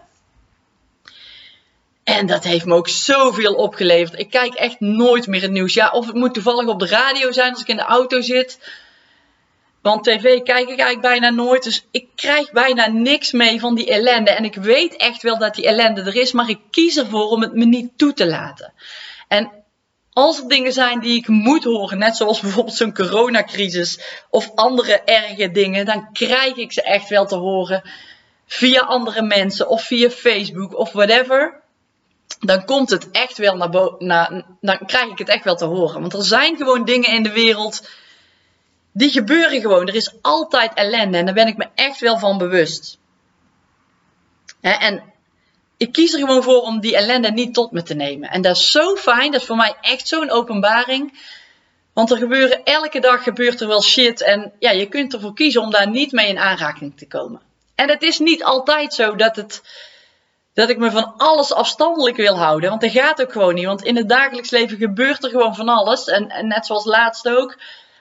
En 2.04 2.26
dat 2.26 2.44
heeft 2.44 2.64
me 2.64 2.74
ook 2.74 2.88
zoveel 2.88 3.54
opgeleverd. 3.54 4.18
Ik 4.18 4.30
kijk 4.30 4.54
echt 4.54 4.80
nooit 4.80 5.26
meer 5.26 5.42
het 5.42 5.50
nieuws. 5.50 5.74
Ja, 5.74 5.90
of 5.90 6.06
het 6.06 6.14
moet 6.14 6.34
toevallig 6.34 6.66
op 6.66 6.78
de 6.78 6.86
radio 6.86 7.32
zijn 7.32 7.52
als 7.52 7.60
ik 7.60 7.68
in 7.68 7.76
de 7.76 7.82
auto 7.82 8.20
zit. 8.20 8.58
Want 9.82 10.04
tv 10.04 10.22
kijk 10.22 10.68
ik 10.68 10.78
eigenlijk 10.78 11.00
bijna 11.00 11.30
nooit. 11.30 11.62
Dus 11.62 11.86
ik 11.90 12.06
krijg 12.14 12.52
bijna 12.52 12.86
niks 12.86 13.32
mee 13.32 13.60
van 13.60 13.74
die 13.74 13.90
ellende. 13.90 14.30
En 14.30 14.44
ik 14.44 14.54
weet 14.54 14.96
echt 14.96 15.22
wel 15.22 15.38
dat 15.38 15.54
die 15.54 15.66
ellende 15.66 16.02
er 16.02 16.16
is. 16.16 16.32
Maar 16.32 16.48
ik 16.48 16.60
kies 16.70 16.96
ervoor 16.96 17.28
om 17.28 17.40
het 17.40 17.54
me 17.54 17.64
niet 17.64 17.90
toe 17.96 18.12
te 18.12 18.26
laten. 18.26 18.72
En 19.28 19.61
als 20.12 20.38
er 20.38 20.48
dingen 20.48 20.72
zijn 20.72 21.00
die 21.00 21.18
ik 21.18 21.28
moet 21.28 21.64
horen, 21.64 21.98
net 21.98 22.16
zoals 22.16 22.40
bijvoorbeeld 22.40 22.76
zo'n 22.76 22.94
coronacrisis 22.94 24.00
of 24.30 24.50
andere 24.54 25.02
erge 25.02 25.50
dingen, 25.50 25.86
dan 25.86 26.12
krijg 26.12 26.56
ik 26.56 26.72
ze 26.72 26.82
echt 26.82 27.08
wel 27.08 27.26
te 27.26 27.36
horen 27.36 27.82
via 28.46 28.80
andere 28.80 29.22
mensen 29.22 29.68
of 29.68 29.82
via 29.82 30.10
Facebook 30.10 30.76
of 30.76 30.92
whatever. 30.92 31.60
Dan 32.40 32.64
komt 32.64 32.90
het 32.90 33.10
echt 33.10 33.38
wel 33.38 33.56
naar 33.56 33.70
boven, 33.70 34.06
dan 34.60 34.78
krijg 34.86 35.10
ik 35.10 35.18
het 35.18 35.28
echt 35.28 35.44
wel 35.44 35.56
te 35.56 35.64
horen. 35.64 36.00
Want 36.00 36.12
er 36.12 36.24
zijn 36.24 36.56
gewoon 36.56 36.84
dingen 36.84 37.10
in 37.10 37.22
de 37.22 37.32
wereld 37.32 37.88
die 38.92 39.10
gebeuren 39.10 39.60
gewoon. 39.60 39.88
Er 39.88 39.94
is 39.94 40.14
altijd 40.22 40.74
ellende 40.74 41.18
en 41.18 41.24
daar 41.24 41.34
ben 41.34 41.46
ik 41.46 41.56
me 41.56 41.68
echt 41.74 42.00
wel 42.00 42.18
van 42.18 42.38
bewust. 42.38 42.98
En 44.60 45.11
ik 45.82 45.92
kies 45.92 46.12
er 46.12 46.18
gewoon 46.18 46.42
voor 46.42 46.60
om 46.60 46.80
die 46.80 46.96
ellende 46.96 47.30
niet 47.30 47.54
tot 47.54 47.72
me 47.72 47.82
te 47.82 47.94
nemen. 47.94 48.30
En 48.30 48.42
dat 48.42 48.56
is 48.56 48.70
zo 48.70 48.96
fijn, 48.96 49.30
dat 49.30 49.40
is 49.40 49.46
voor 49.46 49.56
mij 49.56 49.74
echt 49.80 50.08
zo'n 50.08 50.30
openbaring. 50.30 51.18
Want 51.92 52.10
er 52.10 52.16
gebeuren, 52.16 52.64
elke 52.64 53.00
dag 53.00 53.22
gebeurt 53.22 53.60
er 53.60 53.68
wel 53.68 53.82
shit. 53.82 54.22
En 54.22 54.52
ja, 54.58 54.70
je 54.70 54.86
kunt 54.86 55.14
ervoor 55.14 55.34
kiezen 55.34 55.62
om 55.62 55.70
daar 55.70 55.88
niet 55.88 56.12
mee 56.12 56.28
in 56.28 56.38
aanraking 56.38 56.96
te 56.96 57.06
komen. 57.06 57.40
En 57.74 57.88
het 57.88 58.02
is 58.02 58.18
niet 58.18 58.44
altijd 58.44 58.94
zo 58.94 59.14
dat, 59.14 59.36
het, 59.36 59.62
dat 60.54 60.68
ik 60.68 60.78
me 60.78 60.90
van 60.90 61.14
alles 61.16 61.52
afstandelijk 61.52 62.16
wil 62.16 62.36
houden. 62.36 62.68
Want 62.68 62.80
dat 62.80 62.90
gaat 62.90 63.22
ook 63.22 63.32
gewoon 63.32 63.54
niet. 63.54 63.66
Want 63.66 63.84
in 63.84 63.96
het 63.96 64.08
dagelijks 64.08 64.50
leven 64.50 64.76
gebeurt 64.76 65.24
er 65.24 65.30
gewoon 65.30 65.54
van 65.54 65.68
alles. 65.68 66.04
En, 66.04 66.28
en 66.28 66.46
net 66.46 66.66
zoals 66.66 66.84
laatst 66.84 67.28
ook 67.28 67.58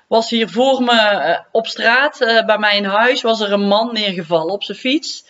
was 0.07 0.29
hier 0.29 0.49
voor 0.49 0.83
me 0.83 0.99
eh, 0.99 1.39
op 1.51 1.67
straat, 1.67 2.21
uh, 2.21 2.45
bij 2.45 2.57
mij 2.57 2.77
in 2.77 2.85
huis, 2.85 3.21
was 3.21 3.39
er 3.39 3.51
een 3.51 3.67
man 3.67 3.93
neergevallen 3.93 4.53
op 4.53 4.63
zijn 4.63 4.77
fiets. 4.77 5.25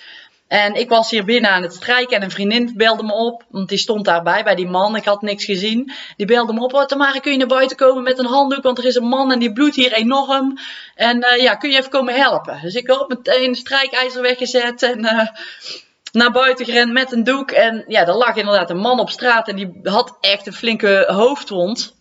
En 0.52 0.76
ik 0.76 0.90
was 0.90 1.10
hier 1.10 1.26
binnen 1.26 1.52
aan 1.52 1.62
het 1.62 1.74
strijken 1.74 2.16
en 2.16 2.24
een 2.24 2.32
vriendin 2.32 2.74
belde 2.76 3.04
me 3.04 3.14
op, 3.14 3.44
want 3.50 3.70
die 3.70 3.78
stond 3.78 4.06
daarbij 4.06 4.44
bij 4.44 4.56
die 4.56 4.68
man. 4.68 4.96
Ik 4.96 5.06
had 5.06 5.22
niks 5.22 5.46
gezien. 5.46 5.92
Die 6.18 6.26
belde 6.26 6.54
me 6.54 6.60
op, 6.64 6.74
oh 6.74 6.86
Tamara 6.86 7.20
kun 7.20 7.32
je 7.32 7.38
naar 7.38 7.48
buiten 7.48 7.78
komen 7.78 8.04
met 8.04 8.20
een 8.20 8.26
handdoek, 8.26 8.64
want 8.64 8.78
er 8.78 8.86
is 8.86 8.96
een 8.96 9.08
man 9.08 9.32
en 9.32 9.40
die 9.40 9.54
bloedt 9.54 9.76
hier 9.76 9.94
enorm. 9.94 10.58
En 10.96 11.18
uh, 11.18 11.42
ja, 11.42 11.56
kun 11.56 11.70
je 11.70 11.78
even 11.78 11.90
komen 11.90 12.16
helpen? 12.16 12.60
Dus 12.62 12.74
ik 12.74 12.88
had 12.88 13.10
meteen 13.10 13.48
een 13.48 13.56
strijkijzer 13.56 14.22
weggezet 14.22 14.84
en 14.84 15.00
naar 16.12 16.32
buiten 16.32 16.66
gerend 16.66 16.92
met 16.92 17.12
een 17.12 17.24
doek. 17.24 17.52
En 17.52 17.84
ja, 17.88 18.08
er 18.08 18.16
lag 18.16 18.36
inderdaad 18.36 18.70
een 18.70 18.78
man 18.78 19.00
op 19.00 19.10
straat 19.10 19.48
en 19.48 19.56
die 19.56 19.80
had 19.84 20.18
echt 20.22 20.48
een 20.48 20.54
flinke 20.54 21.04
hoofdwond. 21.08 21.96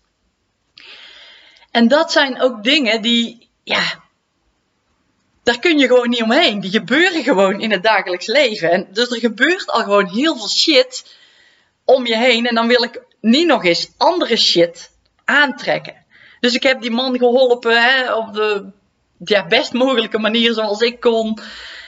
En 1.70 1.88
dat 1.88 2.12
zijn 2.12 2.40
ook 2.40 2.64
dingen 2.64 3.02
die, 3.02 3.48
ja, 3.62 3.82
daar 5.42 5.58
kun 5.58 5.78
je 5.78 5.86
gewoon 5.86 6.08
niet 6.08 6.22
omheen. 6.22 6.60
Die 6.60 6.70
gebeuren 6.70 7.22
gewoon 7.22 7.60
in 7.60 7.70
het 7.70 7.82
dagelijks 7.82 8.26
leven. 8.26 8.70
En 8.70 8.86
dus 8.92 9.10
er 9.10 9.18
gebeurt 9.18 9.66
al 9.66 9.82
gewoon 9.82 10.06
heel 10.06 10.36
veel 10.36 10.48
shit 10.48 11.16
om 11.84 12.06
je 12.06 12.16
heen. 12.16 12.46
En 12.46 12.54
dan 12.54 12.66
wil 12.66 12.82
ik 12.82 13.02
niet 13.20 13.46
nog 13.46 13.64
eens 13.64 13.90
andere 13.96 14.36
shit 14.36 14.90
aantrekken. 15.24 16.04
Dus 16.40 16.54
ik 16.54 16.62
heb 16.62 16.80
die 16.80 16.90
man 16.90 17.18
geholpen 17.18 17.82
hè, 17.82 18.14
op 18.14 18.32
de 18.32 18.70
ja, 19.24 19.46
best 19.46 19.72
mogelijke 19.72 20.18
manier 20.18 20.52
zoals 20.52 20.80
ik 20.80 21.00
kon. 21.00 21.38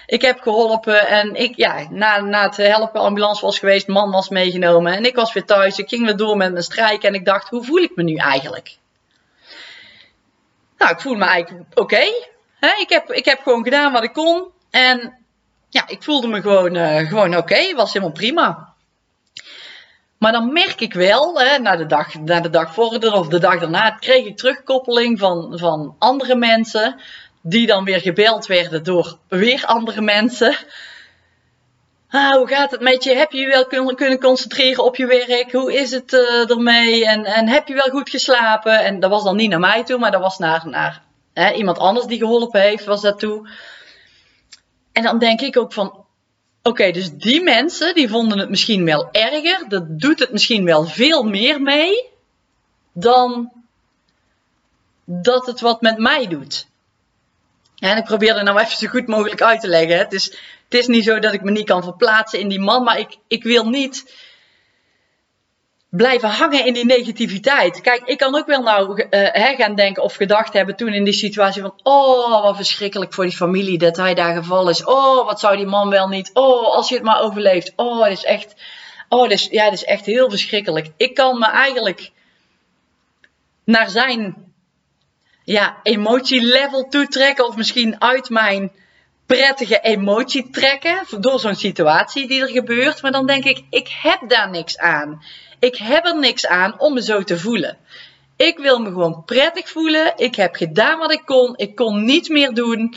Ik 0.06 0.22
heb 0.22 0.40
geholpen 0.40 1.06
en 1.06 1.34
ik, 1.34 1.56
ja, 1.56 1.86
na, 1.90 2.20
na 2.20 2.42
het 2.42 2.56
helpen, 2.56 3.00
ambulance 3.00 3.44
was 3.44 3.58
geweest, 3.58 3.86
man 3.86 4.10
was 4.10 4.28
meegenomen 4.28 4.92
en 4.92 5.04
ik 5.04 5.16
was 5.16 5.32
weer 5.32 5.44
thuis. 5.44 5.78
Ik 5.78 5.88
ging 5.88 6.04
weer 6.04 6.16
door 6.16 6.36
met 6.36 6.52
mijn 6.52 6.64
strijk 6.64 7.02
en 7.02 7.14
ik 7.14 7.24
dacht, 7.24 7.48
hoe 7.48 7.64
voel 7.64 7.78
ik 7.78 7.96
me 7.96 8.02
nu 8.02 8.14
eigenlijk? 8.14 8.76
Nou, 10.78 10.92
ik 10.92 11.00
voel 11.00 11.14
me 11.14 11.24
eigenlijk 11.24 11.78
oké. 11.78 12.04
Ik, 12.70 12.88
heb, 12.88 13.12
ik 13.12 13.24
heb 13.24 13.42
gewoon 13.42 13.64
gedaan 13.64 13.92
wat 13.92 14.04
ik 14.04 14.12
kon. 14.12 14.48
En 14.70 15.24
ja, 15.68 15.88
ik 15.88 16.02
voelde 16.02 16.26
me 16.26 16.40
gewoon, 16.40 16.76
uh, 16.76 17.08
gewoon 17.08 17.36
oké. 17.36 17.74
Was 17.74 17.92
helemaal 17.92 18.14
prima. 18.14 18.74
Maar 20.18 20.32
dan 20.32 20.52
merk 20.52 20.80
ik 20.80 20.92
wel, 20.92 21.40
hè, 21.40 21.58
na, 21.58 21.76
de 21.76 21.86
dag, 21.86 22.14
na 22.14 22.40
de 22.40 22.50
dag 22.50 22.74
vorder 22.74 23.12
of 23.12 23.28
de 23.28 23.38
dag 23.38 23.58
daarna, 23.58 23.90
kreeg 23.90 24.26
ik 24.26 24.36
terugkoppeling 24.36 25.18
van, 25.18 25.58
van 25.58 25.96
andere 25.98 26.34
mensen. 26.34 27.00
Die 27.40 27.66
dan 27.66 27.84
weer 27.84 28.00
gebeld 28.00 28.46
werden 28.46 28.84
door 28.84 29.18
weer 29.28 29.64
andere 29.66 30.00
mensen. 30.00 30.56
Ah, 32.08 32.36
hoe 32.36 32.48
gaat 32.48 32.70
het 32.70 32.80
met 32.80 33.04
je? 33.04 33.16
Heb 33.16 33.32
je 33.32 33.38
je 33.38 33.46
wel 33.46 33.66
kunnen, 33.66 33.94
kunnen 33.94 34.20
concentreren 34.20 34.84
op 34.84 34.96
je 34.96 35.06
werk? 35.06 35.52
Hoe 35.52 35.74
is 35.74 35.90
het 35.90 36.12
uh, 36.12 36.50
ermee? 36.50 37.06
En, 37.06 37.24
en 37.24 37.48
heb 37.48 37.68
je 37.68 37.74
wel 37.74 37.90
goed 37.90 38.10
geslapen? 38.10 38.84
En 38.84 39.00
dat 39.00 39.10
was 39.10 39.24
dan 39.24 39.36
niet 39.36 39.50
naar 39.50 39.60
mij 39.60 39.84
toe, 39.84 39.98
maar 39.98 40.10
dat 40.10 40.20
was 40.20 40.38
naar, 40.38 40.62
naar 40.64 41.02
iemand 41.54 41.78
anders 41.78 42.06
die 42.06 42.18
geholpen 42.18 42.60
heeft, 42.60 42.84
was 42.84 43.00
dat 43.00 43.18
toe. 43.18 43.48
En 44.92 45.02
dan 45.02 45.18
denk 45.18 45.40
ik 45.40 45.56
ook 45.56 45.72
van, 45.72 46.04
oké, 46.62 46.90
dus 46.90 47.10
die 47.10 47.42
mensen 47.42 47.94
die 47.94 48.08
vonden 48.08 48.38
het 48.38 48.50
misschien 48.50 48.84
wel 48.84 49.08
erger. 49.12 49.64
Dat 49.68 50.00
doet 50.00 50.18
het 50.18 50.32
misschien 50.32 50.64
wel 50.64 50.84
veel 50.84 51.22
meer 51.22 51.62
mee 51.62 52.08
dan 52.92 53.52
dat 55.04 55.46
het 55.46 55.60
wat 55.60 55.80
met 55.80 55.98
mij 55.98 56.26
doet. 56.26 56.66
En 57.78 57.96
ik 57.96 58.04
probeer 58.04 58.36
er 58.36 58.44
nou 58.44 58.58
even 58.60 58.76
zo 58.76 58.86
goed 58.86 59.06
mogelijk 59.06 59.42
uit 59.42 59.60
te 59.60 59.68
leggen. 59.68 59.98
Het 59.98 60.12
is, 60.12 60.24
het 60.64 60.74
is 60.74 60.86
niet 60.86 61.04
zo 61.04 61.18
dat 61.18 61.32
ik 61.32 61.42
me 61.42 61.50
niet 61.50 61.66
kan 61.66 61.82
verplaatsen 61.82 62.38
in 62.38 62.48
die 62.48 62.60
man, 62.60 62.82
maar 62.82 62.98
ik, 62.98 63.16
ik 63.26 63.42
wil 63.42 63.68
niet 63.68 64.14
blijven 65.96 66.28
hangen 66.28 66.66
in 66.66 66.72
die 66.72 66.84
negativiteit. 66.84 67.80
Kijk, 67.80 68.02
ik 68.04 68.18
kan 68.18 68.34
ook 68.34 68.46
wel 68.46 68.62
nou 68.62 69.06
uh, 69.10 69.28
gaan 69.56 69.74
denken 69.74 70.02
of 70.02 70.14
gedacht 70.14 70.52
hebben 70.52 70.76
toen 70.76 70.92
in 70.92 71.04
die 71.04 71.12
situatie 71.12 71.62
van, 71.62 71.80
oh, 71.82 72.42
wat 72.42 72.56
verschrikkelijk 72.56 73.14
voor 73.14 73.24
die 73.24 73.36
familie 73.36 73.78
dat 73.78 73.96
hij 73.96 74.14
daar 74.14 74.34
gevallen 74.34 74.70
is. 74.70 74.84
Oh, 74.84 75.26
wat 75.26 75.40
zou 75.40 75.56
die 75.56 75.66
man 75.66 75.90
wel 75.90 76.08
niet. 76.08 76.30
Oh, 76.32 76.74
als 76.74 76.88
je 76.88 76.94
het 76.94 77.04
maar 77.04 77.20
overleeft. 77.20 77.72
Oh, 77.76 77.98
dat 77.98 78.10
is 78.10 78.24
echt, 78.24 78.54
oh, 79.08 79.22
dat 79.22 79.30
is, 79.30 79.48
ja, 79.50 79.64
dat 79.64 79.72
is 79.72 79.84
echt 79.84 80.06
heel 80.06 80.30
verschrikkelijk. 80.30 80.90
Ik 80.96 81.14
kan 81.14 81.38
me 81.38 81.46
eigenlijk 81.46 82.10
naar 83.64 83.90
zijn 83.90 84.52
ja, 85.44 85.76
emotielevel 85.82 86.88
toetrekken 86.88 87.46
of 87.46 87.56
misschien 87.56 88.00
uit 88.00 88.30
mijn 88.30 88.72
prettige 89.26 89.80
emotie 89.80 90.50
trekken 90.50 91.06
door 91.20 91.40
zo'n 91.40 91.54
situatie 91.54 92.28
die 92.28 92.40
er 92.40 92.48
gebeurt. 92.48 93.02
Maar 93.02 93.12
dan 93.12 93.26
denk 93.26 93.44
ik, 93.44 93.64
ik 93.70 93.98
heb 94.02 94.28
daar 94.28 94.50
niks 94.50 94.78
aan. 94.78 95.22
Ik 95.68 95.76
heb 95.76 96.04
er 96.06 96.18
niks 96.18 96.46
aan 96.46 96.80
om 96.80 96.94
me 96.94 97.02
zo 97.02 97.22
te 97.22 97.38
voelen. 97.38 97.78
Ik 98.36 98.58
wil 98.58 98.78
me 98.78 98.88
gewoon 98.88 99.24
prettig 99.24 99.68
voelen. 99.68 100.12
Ik 100.16 100.34
heb 100.34 100.54
gedaan 100.54 100.98
wat 100.98 101.12
ik 101.12 101.22
kon. 101.24 101.56
Ik 101.56 101.74
kon 101.74 102.04
niets 102.04 102.28
meer 102.28 102.54
doen. 102.54 102.94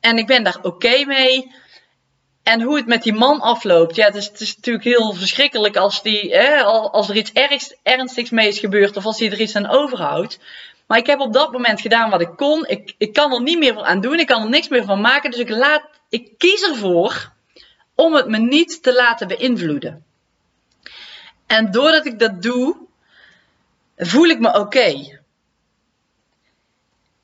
En 0.00 0.18
ik 0.18 0.26
ben 0.26 0.42
daar 0.42 0.58
oké 0.62 1.04
mee. 1.04 1.54
En 2.42 2.62
hoe 2.62 2.76
het 2.76 2.86
met 2.86 3.02
die 3.02 3.12
man 3.12 3.40
afloopt. 3.40 3.96
Ja, 3.96 4.06
het 4.06 4.14
is, 4.14 4.26
het 4.26 4.40
is 4.40 4.56
natuurlijk 4.56 4.84
heel 4.84 5.12
verschrikkelijk 5.12 5.76
als, 5.76 6.02
die, 6.02 6.34
hè, 6.34 6.62
als 6.64 7.08
er 7.08 7.16
iets 7.16 7.32
ernstigs 7.82 8.30
mee 8.30 8.48
is 8.48 8.58
gebeurd. 8.58 8.96
Of 8.96 9.04
als 9.04 9.18
hij 9.18 9.30
er 9.30 9.40
iets 9.40 9.56
aan 9.56 9.70
overhoudt. 9.70 10.38
Maar 10.86 10.98
ik 10.98 11.06
heb 11.06 11.20
op 11.20 11.32
dat 11.32 11.52
moment 11.52 11.80
gedaan 11.80 12.10
wat 12.10 12.20
ik 12.20 12.32
kon. 12.36 12.66
Ik, 12.66 12.94
ik 12.98 13.12
kan 13.12 13.32
er 13.32 13.42
niet 13.42 13.58
meer 13.58 13.82
aan 13.82 14.00
doen. 14.00 14.18
Ik 14.18 14.26
kan 14.26 14.42
er 14.42 14.48
niks 14.48 14.68
meer 14.68 14.84
van 14.84 15.00
maken. 15.00 15.30
Dus 15.30 15.40
ik, 15.40 15.48
laat, 15.48 15.82
ik 16.08 16.38
kies 16.38 16.62
ervoor 16.62 17.32
om 17.94 18.14
het 18.14 18.26
me 18.28 18.38
niet 18.38 18.82
te 18.82 18.94
laten 18.94 19.28
beïnvloeden. 19.28 20.04
En 21.52 21.70
doordat 21.70 22.06
ik 22.06 22.18
dat 22.18 22.42
doe, 22.42 22.76
voel 23.96 24.28
ik 24.28 24.38
me 24.38 24.58
oké. 24.58 25.18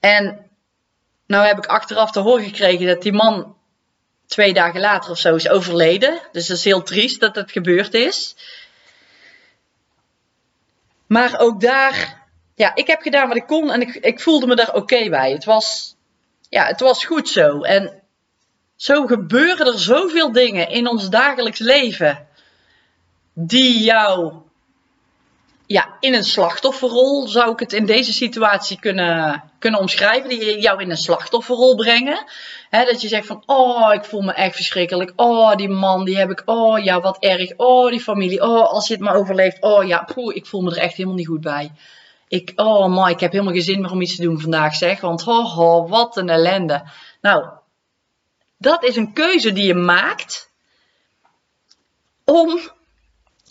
En 0.00 0.50
nou 1.26 1.46
heb 1.46 1.58
ik 1.58 1.66
achteraf 1.66 2.10
te 2.10 2.20
horen 2.20 2.44
gekregen 2.44 2.86
dat 2.86 3.02
die 3.02 3.12
man 3.12 3.56
twee 4.26 4.52
dagen 4.52 4.80
later 4.80 5.10
of 5.10 5.18
zo 5.18 5.34
is 5.34 5.48
overleden. 5.48 6.20
Dus 6.32 6.46
dat 6.46 6.56
is 6.56 6.64
heel 6.64 6.82
triest 6.82 7.20
dat 7.20 7.34
het 7.34 7.50
gebeurd 7.50 7.94
is. 7.94 8.36
Maar 11.06 11.38
ook 11.38 11.60
daar 11.60 12.26
ja, 12.54 12.74
ik 12.74 12.86
heb 12.86 13.00
gedaan 13.00 13.28
wat 13.28 13.36
ik 13.36 13.46
kon 13.46 13.70
en 13.70 13.80
ik, 13.80 13.94
ik 13.94 14.20
voelde 14.20 14.46
me 14.46 14.54
daar 14.54 14.74
oké 14.74 15.08
bij. 15.08 15.32
Het 15.32 15.44
was, 15.44 15.96
ja, 16.48 16.66
het 16.66 16.80
was 16.80 17.04
goed 17.04 17.28
zo. 17.28 17.62
En 17.62 18.02
zo 18.76 19.06
gebeuren 19.06 19.66
er 19.66 19.78
zoveel 19.78 20.32
dingen 20.32 20.68
in 20.68 20.88
ons 20.88 21.08
dagelijks 21.08 21.58
leven 21.58 22.27
die 23.40 23.82
jou 23.82 24.32
ja, 25.66 25.96
in 26.00 26.14
een 26.14 26.24
slachtofferrol 26.24 27.28
zou 27.28 27.52
ik 27.52 27.58
het 27.58 27.72
in 27.72 27.86
deze 27.86 28.12
situatie 28.12 28.80
kunnen, 28.80 29.42
kunnen 29.58 29.80
omschrijven. 29.80 30.28
Die 30.28 30.60
jou 30.60 30.82
in 30.82 30.90
een 30.90 30.96
slachtofferrol 30.96 31.74
brengen. 31.74 32.24
dat 32.70 33.00
je 33.00 33.08
zegt 33.08 33.26
van, 33.26 33.42
oh, 33.46 33.94
ik 33.94 34.04
voel 34.04 34.20
me 34.20 34.32
echt 34.32 34.54
verschrikkelijk. 34.54 35.12
Oh, 35.16 35.54
die 35.54 35.68
man, 35.68 36.04
die 36.04 36.16
heb 36.16 36.30
ik. 36.30 36.42
Oh, 36.44 36.84
ja, 36.84 37.00
wat 37.00 37.18
erg. 37.18 37.52
Oh, 37.56 37.90
die 37.90 38.00
familie. 38.00 38.42
Oh, 38.42 38.72
als 38.72 38.86
je 38.86 38.94
het 38.94 39.02
maar 39.02 39.14
overleeft. 39.14 39.62
Oh, 39.62 39.86
ja, 39.86 40.08
poeh, 40.14 40.36
ik 40.36 40.46
voel 40.46 40.60
me 40.60 40.70
er 40.70 40.82
echt 40.82 40.94
helemaal 40.94 41.16
niet 41.16 41.26
goed 41.26 41.40
bij. 41.40 41.72
Ik, 42.28 42.52
oh 42.56 42.86
man, 42.86 43.08
ik 43.08 43.20
heb 43.20 43.32
helemaal 43.32 43.52
geen 43.52 43.62
zin 43.62 43.80
meer 43.80 43.90
om 43.90 44.00
iets 44.00 44.16
te 44.16 44.22
doen 44.22 44.40
vandaag, 44.40 44.74
zeg. 44.74 45.00
Want, 45.00 45.26
oh, 45.26 45.58
oh 45.58 45.90
wat 45.90 46.16
een 46.16 46.28
ellende. 46.28 46.82
Nou, 47.20 47.44
dat 48.56 48.84
is 48.84 48.96
een 48.96 49.12
keuze 49.12 49.52
die 49.52 49.66
je 49.66 49.74
maakt 49.74 50.50
om 52.24 52.60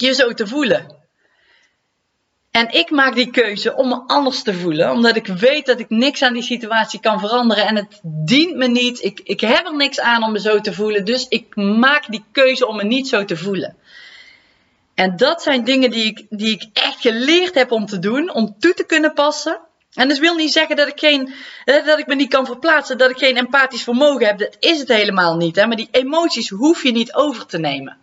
je 0.02 0.14
zo 0.14 0.34
te 0.34 0.48
voelen. 0.48 0.96
En 2.52 2.72
ik 2.72 2.90
maak 2.90 3.16
die 3.16 3.32
keuze 3.32 3.76
om 3.76 3.88
me 3.88 4.04
anders 4.08 4.44
te 4.44 4.54
voelen, 4.54 4.92
omdat 4.92 5.16
ik 5.16 5.28
weet 5.28 5.66
dat 5.66 5.80
ik 5.80 5.90
niks 5.90 6.22
aan 6.22 6.34
die 6.34 6.44
situatie 6.44 7.00
kan 7.00 7.20
veranderen 7.20 7.66
en 7.66 7.76
het 7.76 8.00
dient 8.04 8.56
me 8.56 8.68
niet. 8.68 9.04
Ik, 9.04 9.20
ik 9.24 9.40
heb 9.40 9.66
er 9.66 9.76
niks 9.76 10.00
aan 10.00 10.24
om 10.24 10.32
me 10.32 10.40
zo 10.40 10.60
te 10.60 10.74
voelen, 10.74 11.06
dus 11.06 11.28
ik 11.28 11.56
maak 11.56 12.12
die 12.12 12.24
keuze 12.32 12.68
om 12.68 12.76
me 12.76 12.84
niet 12.84 13.08
zo 13.08 13.26
te 13.26 13.38
voelen. 13.38 13.76
En 14.96 15.18
dat 15.18 15.42
zijn 15.42 15.64
dingen 15.64 15.92
die 15.92 16.06
ik, 16.06 16.26
die 16.30 16.52
ik 16.52 16.66
echt 16.74 17.02
geleerd 17.02 17.56
heb 17.56 17.72
om 17.72 17.86
te 17.86 18.00
doen, 18.00 18.34
om 18.34 18.56
toe 18.60 18.74
te 18.74 18.86
kunnen 18.86 19.14
passen. 19.14 19.60
En 19.94 20.08
dat 20.08 20.18
wil 20.18 20.36
niet 20.36 20.52
zeggen 20.52 20.76
dat 20.76 20.88
ik, 20.88 21.00
geen, 21.00 21.34
dat 21.66 22.00
ik 22.00 22.08
me 22.08 22.16
niet 22.16 22.30
kan 22.30 22.46
verplaatsen, 22.46 22.98
dat 22.98 23.10
ik 23.10 23.18
geen 23.18 23.38
empathisch 23.38 23.84
vermogen 23.84 24.26
heb. 24.26 24.38
Dat 24.38 24.56
is 24.60 24.80
het 24.80 24.88
helemaal 24.88 25.36
niet. 25.36 25.56
Hè? 25.56 25.68
Maar 25.68 25.76
die 25.76 25.88
emoties 25.92 26.50
hoef 26.50 26.84
je 26.84 26.92
niet 26.92 27.14
over 27.14 27.46
te 27.46 27.58
nemen. 27.58 27.98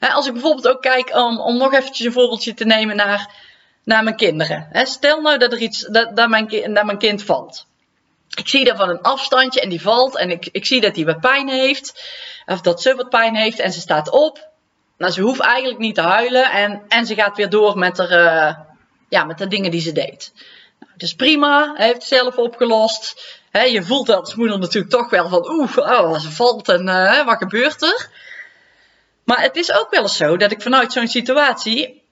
Als 0.00 0.26
ik 0.26 0.32
bijvoorbeeld 0.32 0.68
ook 0.68 0.82
kijk, 0.82 1.14
om, 1.14 1.40
om 1.40 1.56
nog 1.56 1.72
eventjes 1.72 2.06
een 2.06 2.12
voorbeeldje 2.12 2.54
te 2.54 2.64
nemen 2.64 2.96
naar 2.96 3.46
naar 3.88 4.04
mijn 4.04 4.16
kinderen. 4.16 4.68
Stel 4.72 5.20
nou 5.20 5.38
dat 5.38 5.52
er 5.52 5.58
iets, 5.58 5.80
dat, 5.80 6.16
dat, 6.16 6.28
mijn, 6.28 6.74
dat 6.74 6.84
mijn 6.84 6.98
kind 6.98 7.22
valt. 7.22 7.66
Ik 8.34 8.48
zie 8.48 8.64
dat 8.64 8.76
van 8.76 8.88
een 8.88 9.02
afstandje 9.02 9.60
en 9.60 9.68
die 9.68 9.80
valt 9.80 10.16
en 10.16 10.30
ik, 10.30 10.48
ik 10.52 10.66
zie 10.66 10.80
dat 10.80 10.96
hij 10.96 11.04
wat 11.04 11.20
pijn 11.20 11.48
heeft. 11.48 12.02
Of 12.46 12.60
dat 12.60 12.82
ze 12.82 12.94
wat 12.94 13.08
pijn 13.08 13.36
heeft 13.36 13.58
en 13.58 13.72
ze 13.72 13.80
staat 13.80 14.10
op. 14.10 14.48
Nou, 14.98 15.12
ze 15.12 15.20
hoeft 15.20 15.40
eigenlijk 15.40 15.78
niet 15.78 15.94
te 15.94 16.00
huilen 16.00 16.50
en, 16.50 16.82
en 16.88 17.06
ze 17.06 17.14
gaat 17.14 17.36
weer 17.36 17.50
door 17.50 17.78
met, 17.78 17.98
haar, 17.98 18.10
uh, 18.10 18.56
ja, 19.08 19.24
met 19.24 19.38
de 19.38 19.46
dingen 19.46 19.70
die 19.70 19.80
ze 19.80 19.92
deed. 19.92 20.32
Nou, 20.78 20.92
dus 20.96 21.14
prima, 21.14 21.72
heeft 21.74 21.92
het 21.92 22.02
zelf 22.02 22.36
opgelost. 22.36 23.38
je 23.52 23.82
voelt 23.82 24.10
als 24.10 24.34
moeder 24.34 24.58
natuurlijk 24.58 24.92
toch 24.92 25.10
wel 25.10 25.28
van 25.28 25.50
oeh, 25.50 25.76
oh, 25.76 26.18
ze 26.18 26.30
valt 26.30 26.68
en 26.68 26.86
uh, 26.86 27.24
wat 27.24 27.38
gebeurt 27.38 27.82
er? 27.82 28.10
Maar 29.28 29.42
het 29.42 29.56
is 29.56 29.72
ook 29.72 29.90
wel 29.90 30.02
eens 30.02 30.16
zo 30.16 30.36
dat 30.36 30.50
ik 30.50 30.62
vanuit 30.62 30.92
zo'n 30.92 31.08
situatie 31.08 32.06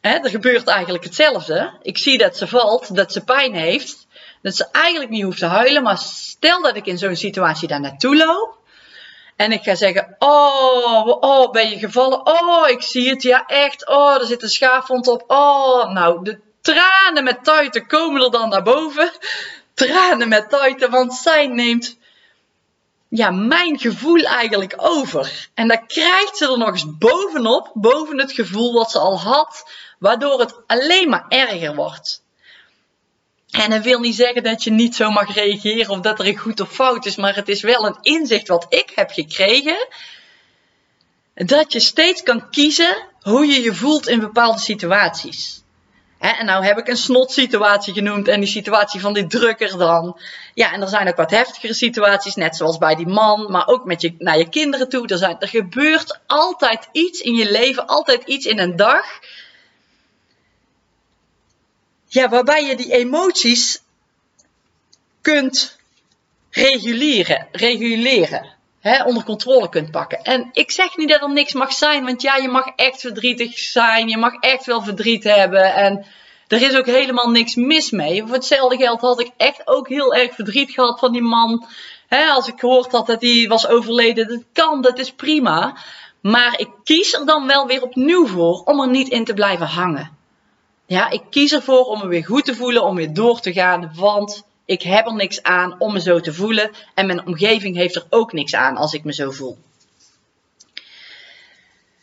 Hè, 0.00 0.14
er 0.14 0.30
gebeurt 0.30 0.66
eigenlijk 0.66 1.04
hetzelfde. 1.04 1.78
Ik 1.82 1.98
zie 1.98 2.18
dat 2.18 2.36
ze 2.36 2.46
valt, 2.46 2.96
dat 2.96 3.12
ze 3.12 3.24
pijn 3.24 3.54
heeft, 3.54 4.06
dat 4.42 4.56
ze 4.56 4.68
eigenlijk 4.72 5.10
niet 5.10 5.22
hoeft 5.22 5.38
te 5.38 5.46
huilen. 5.46 5.82
Maar 5.82 5.98
stel 5.98 6.62
dat 6.62 6.76
ik 6.76 6.86
in 6.86 6.98
zo'n 6.98 7.16
situatie 7.16 7.68
daar 7.68 7.80
naartoe 7.80 8.16
loop. 8.16 8.58
En 9.36 9.52
ik 9.52 9.62
ga 9.62 9.74
zeggen, 9.74 10.16
oh, 10.18 11.06
oh, 11.06 11.50
ben 11.50 11.70
je 11.70 11.78
gevallen? 11.78 12.26
Oh, 12.26 12.68
ik 12.68 12.82
zie 12.82 13.08
het, 13.08 13.22
ja 13.22 13.46
echt. 13.46 13.88
Oh, 13.88 14.14
er 14.14 14.26
zit 14.26 14.42
een 14.42 14.48
schaafwond 14.48 15.08
op. 15.08 15.24
Oh, 15.26 15.92
nou, 15.92 16.24
de 16.24 16.40
tranen 16.60 17.24
met 17.24 17.44
tuiten 17.44 17.86
komen 17.86 18.22
er 18.22 18.30
dan 18.30 18.48
naar 18.48 18.62
boven. 18.62 19.10
Tranen 19.74 20.28
met 20.28 20.50
tuiten, 20.50 20.90
want 20.90 21.14
zij 21.14 21.46
neemt 21.46 21.98
ja, 23.10 23.30
mijn 23.30 23.78
gevoel 23.78 24.22
eigenlijk 24.22 24.74
over. 24.76 25.48
En 25.54 25.68
dan 25.68 25.86
krijgt 25.86 26.36
ze 26.36 26.50
er 26.50 26.58
nog 26.58 26.68
eens 26.68 26.98
bovenop, 26.98 27.70
boven 27.74 28.18
het 28.18 28.32
gevoel 28.32 28.72
wat 28.72 28.90
ze 28.90 28.98
al 28.98 29.20
had, 29.20 29.70
waardoor 29.98 30.40
het 30.40 30.54
alleen 30.66 31.08
maar 31.08 31.24
erger 31.28 31.74
wordt. 31.74 32.22
En 33.50 33.70
dat 33.70 33.82
wil 33.82 34.00
niet 34.00 34.14
zeggen 34.14 34.42
dat 34.42 34.64
je 34.64 34.70
niet 34.70 34.94
zo 34.94 35.10
mag 35.10 35.34
reageren 35.34 35.90
of 35.90 36.00
dat 36.00 36.18
er 36.18 36.26
een 36.26 36.36
goed 36.36 36.60
of 36.60 36.72
fout 36.72 37.06
is, 37.06 37.16
maar 37.16 37.34
het 37.34 37.48
is 37.48 37.62
wel 37.62 37.86
een 37.86 37.98
inzicht 38.00 38.48
wat 38.48 38.66
ik 38.68 38.92
heb 38.94 39.10
gekregen. 39.10 39.88
Dat 41.34 41.72
je 41.72 41.80
steeds 41.80 42.22
kan 42.22 42.50
kiezen 42.50 43.06
hoe 43.20 43.46
je 43.46 43.62
je 43.62 43.74
voelt 43.74 44.08
in 44.08 44.20
bepaalde 44.20 44.58
situaties. 44.58 45.59
En 46.20 46.46
nou 46.46 46.64
heb 46.64 46.78
ik 46.78 46.88
een 46.88 46.96
snotsituatie 46.96 47.94
genoemd 47.94 48.28
en 48.28 48.40
die 48.40 48.48
situatie 48.48 49.00
van 49.00 49.12
die 49.12 49.26
drukker 49.26 49.78
dan. 49.78 50.20
Ja, 50.54 50.72
en 50.72 50.80
er 50.80 50.88
zijn 50.88 51.08
ook 51.08 51.16
wat 51.16 51.30
heftigere 51.30 51.74
situaties, 51.74 52.34
net 52.34 52.56
zoals 52.56 52.78
bij 52.78 52.94
die 52.94 53.06
man, 53.06 53.50
maar 53.50 53.66
ook 53.66 53.84
met 53.84 54.00
je, 54.00 54.14
naar 54.18 54.38
je 54.38 54.48
kinderen 54.48 54.88
toe. 54.88 55.06
Er, 55.06 55.18
zijn, 55.18 55.36
er 55.38 55.48
gebeurt 55.48 56.18
altijd 56.26 56.88
iets 56.92 57.20
in 57.20 57.34
je 57.34 57.50
leven, 57.50 57.86
altijd 57.86 58.22
iets 58.24 58.46
in 58.46 58.58
een 58.58 58.76
dag 58.76 59.04
ja, 62.06 62.28
waarbij 62.28 62.64
je 62.64 62.76
die 62.76 62.92
emoties 62.92 63.82
kunt 65.20 65.78
reguleren, 66.50 67.48
reguleren 67.52 68.58
hè, 68.80 69.04
onder 69.04 69.24
controle 69.24 69.68
kunt 69.68 69.90
pakken. 69.90 70.22
En 70.22 70.48
ik 70.52 70.70
zeg 70.70 70.96
niet 70.96 71.08
dat 71.08 71.22
er 71.22 71.30
niks 71.30 71.52
mag 71.52 71.72
zijn, 71.72 72.04
want 72.04 72.22
ja, 72.22 72.36
je 72.36 72.48
mag 72.48 72.66
echt 72.76 73.00
verdrietig 73.00 73.58
zijn, 73.58 74.08
je 74.08 74.16
mag 74.16 74.34
echt 74.34 74.66
wel 74.66 74.82
verdriet 74.82 75.24
hebben 75.24 75.74
en 75.74 76.04
er 76.48 76.62
is 76.62 76.76
ook 76.76 76.86
helemaal 76.86 77.30
niks 77.30 77.54
mis 77.54 77.90
mee. 77.90 78.22
Voor 78.22 78.34
hetzelfde 78.34 78.76
geld 78.76 79.00
had 79.00 79.20
ik 79.20 79.30
echt 79.36 79.62
ook 79.64 79.88
heel 79.88 80.14
erg 80.14 80.34
verdriet 80.34 80.70
gehad 80.70 80.98
van 80.98 81.12
die 81.12 81.22
man. 81.22 81.66
Als 82.08 82.48
ik 82.48 82.58
gehoord 82.58 82.92
had 82.92 83.06
dat 83.06 83.22
hij 83.22 83.46
was 83.48 83.68
overleden, 83.68 84.28
dat 84.28 84.44
kan, 84.52 84.82
dat 84.82 84.98
is 84.98 85.12
prima. 85.12 85.76
Maar 86.20 86.58
ik 86.58 86.68
kies 86.84 87.12
er 87.12 87.26
dan 87.26 87.46
wel 87.46 87.66
weer 87.66 87.82
opnieuw 87.82 88.26
voor 88.26 88.62
om 88.64 88.80
er 88.80 88.88
niet 88.88 89.08
in 89.08 89.24
te 89.24 89.34
blijven 89.34 89.66
hangen. 89.66 90.16
Ja, 90.86 91.10
ik 91.10 91.22
kies 91.30 91.52
ervoor 91.52 91.84
om 91.84 91.98
me 91.98 92.06
weer 92.06 92.24
goed 92.24 92.44
te 92.44 92.54
voelen, 92.54 92.82
om 92.82 92.94
weer 92.94 93.14
door 93.14 93.40
te 93.40 93.52
gaan, 93.52 93.92
want 93.94 94.44
ik 94.70 94.82
heb 94.82 95.06
er 95.06 95.14
niks 95.14 95.42
aan 95.42 95.74
om 95.78 95.92
me 95.92 96.00
zo 96.00 96.20
te 96.20 96.32
voelen 96.32 96.70
en 96.94 97.06
mijn 97.06 97.26
omgeving 97.26 97.76
heeft 97.76 97.94
er 97.94 98.06
ook 98.10 98.32
niks 98.32 98.54
aan 98.54 98.76
als 98.76 98.92
ik 98.92 99.04
me 99.04 99.12
zo 99.12 99.30
voel. 99.30 99.58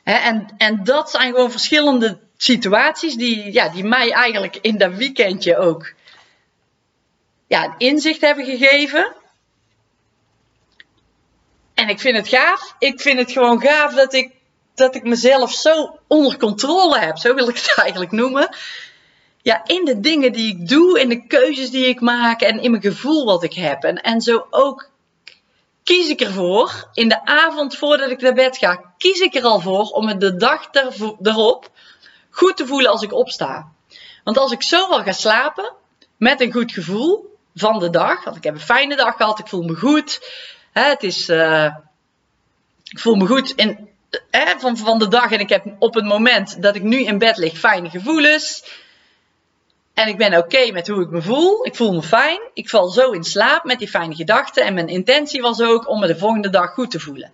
en, 0.03 0.47
en 0.57 0.83
dat 0.83 1.09
zijn 1.09 1.31
gewoon 1.31 1.51
verschillende 1.51 2.19
situaties 2.37 3.15
die, 3.15 3.53
ja, 3.53 3.69
die 3.69 3.83
mij 3.83 4.11
eigenlijk 4.11 4.57
in 4.61 4.77
dat 4.77 4.93
weekendje 4.93 5.57
ook 5.57 5.93
ja, 7.47 7.75
inzicht 7.77 8.21
hebben 8.21 8.45
gegeven. 8.45 9.13
En 11.73 11.89
ik 11.89 11.99
vind 11.99 12.17
het 12.17 12.27
gaaf. 12.27 12.75
Ik 12.79 13.01
vind 13.01 13.19
het 13.19 13.31
gewoon 13.31 13.61
gaaf 13.61 13.93
dat 13.93 14.13
ik 14.13 14.35
dat 14.75 14.95
ik 14.95 15.03
mezelf 15.03 15.51
zo 15.51 15.99
onder 16.07 16.37
controle 16.37 16.99
heb, 16.99 17.17
zo 17.17 17.33
wil 17.33 17.47
ik 17.47 17.55
het 17.55 17.73
eigenlijk 17.83 18.11
noemen. 18.11 18.55
Ja, 19.47 19.61
in 19.65 19.85
de 19.85 19.99
dingen 19.99 20.31
die 20.31 20.55
ik 20.55 20.67
doe, 20.67 20.99
in 20.99 21.09
de 21.09 21.27
keuzes 21.27 21.69
die 21.69 21.85
ik 21.85 22.01
maak 22.01 22.41
en 22.41 22.61
in 22.61 22.71
mijn 22.71 22.83
gevoel 22.83 23.25
wat 23.25 23.43
ik 23.43 23.53
heb. 23.53 23.83
En, 23.83 24.01
en 24.01 24.21
zo 24.21 24.47
ook 24.49 24.89
kies 25.83 26.09
ik 26.09 26.21
ervoor, 26.21 26.89
in 26.93 27.09
de 27.09 27.25
avond 27.25 27.75
voordat 27.75 28.09
ik 28.09 28.21
naar 28.21 28.33
bed 28.33 28.57
ga, 28.57 28.93
kies 28.97 29.19
ik 29.19 29.35
er 29.35 29.43
al 29.43 29.59
voor 29.59 29.83
om 29.83 30.05
me 30.05 30.17
de 30.17 30.35
dag 30.35 30.69
erop 31.21 31.71
goed 32.29 32.57
te 32.57 32.67
voelen 32.67 32.91
als 32.91 33.01
ik 33.01 33.13
opsta. 33.13 33.71
Want 34.23 34.37
als 34.37 34.51
ik 34.51 34.63
zo 34.63 34.87
al 34.87 35.03
ga 35.03 35.11
slapen, 35.11 35.73
met 36.17 36.41
een 36.41 36.51
goed 36.51 36.71
gevoel 36.71 37.37
van 37.55 37.79
de 37.79 37.89
dag, 37.89 38.23
want 38.23 38.35
ik 38.35 38.43
heb 38.43 38.53
een 38.53 38.59
fijne 38.59 38.95
dag 38.95 39.15
gehad, 39.15 39.39
ik 39.39 39.47
voel 39.47 39.63
me 39.63 39.75
goed. 39.75 40.19
Hè, 40.71 40.83
het 40.83 41.03
is, 41.03 41.29
uh, 41.29 41.75
ik 42.83 42.99
voel 42.99 43.15
me 43.15 43.27
goed 43.27 43.51
in, 43.51 43.89
van, 44.57 44.77
van 44.77 44.99
de 44.99 45.07
dag 45.07 45.31
en 45.31 45.39
ik 45.39 45.49
heb 45.49 45.65
op 45.79 45.93
het 45.93 46.05
moment 46.05 46.61
dat 46.61 46.75
ik 46.75 46.83
nu 46.83 46.97
in 46.97 47.17
bed 47.17 47.37
lig 47.37 47.57
fijne 47.57 47.89
gevoelens. 47.89 48.63
En 49.97 50.07
ik 50.07 50.17
ben 50.17 50.37
oké 50.37 50.71
met 50.71 50.87
hoe 50.87 51.01
ik 51.01 51.09
me 51.09 51.21
voel. 51.21 51.65
Ik 51.65 51.75
voel 51.75 51.93
me 51.93 52.01
fijn. 52.01 52.39
Ik 52.53 52.69
val 52.69 52.89
zo 52.89 53.11
in 53.11 53.23
slaap 53.23 53.63
met 53.63 53.79
die 53.79 53.87
fijne 53.87 54.15
gedachten. 54.15 54.63
En 54.63 54.73
mijn 54.73 54.87
intentie 54.87 55.41
was 55.41 55.61
ook 55.61 55.89
om 55.89 55.99
me 55.99 56.07
de 56.07 56.17
volgende 56.17 56.49
dag 56.49 56.73
goed 56.73 56.91
te 56.91 56.99
voelen. 56.99 57.31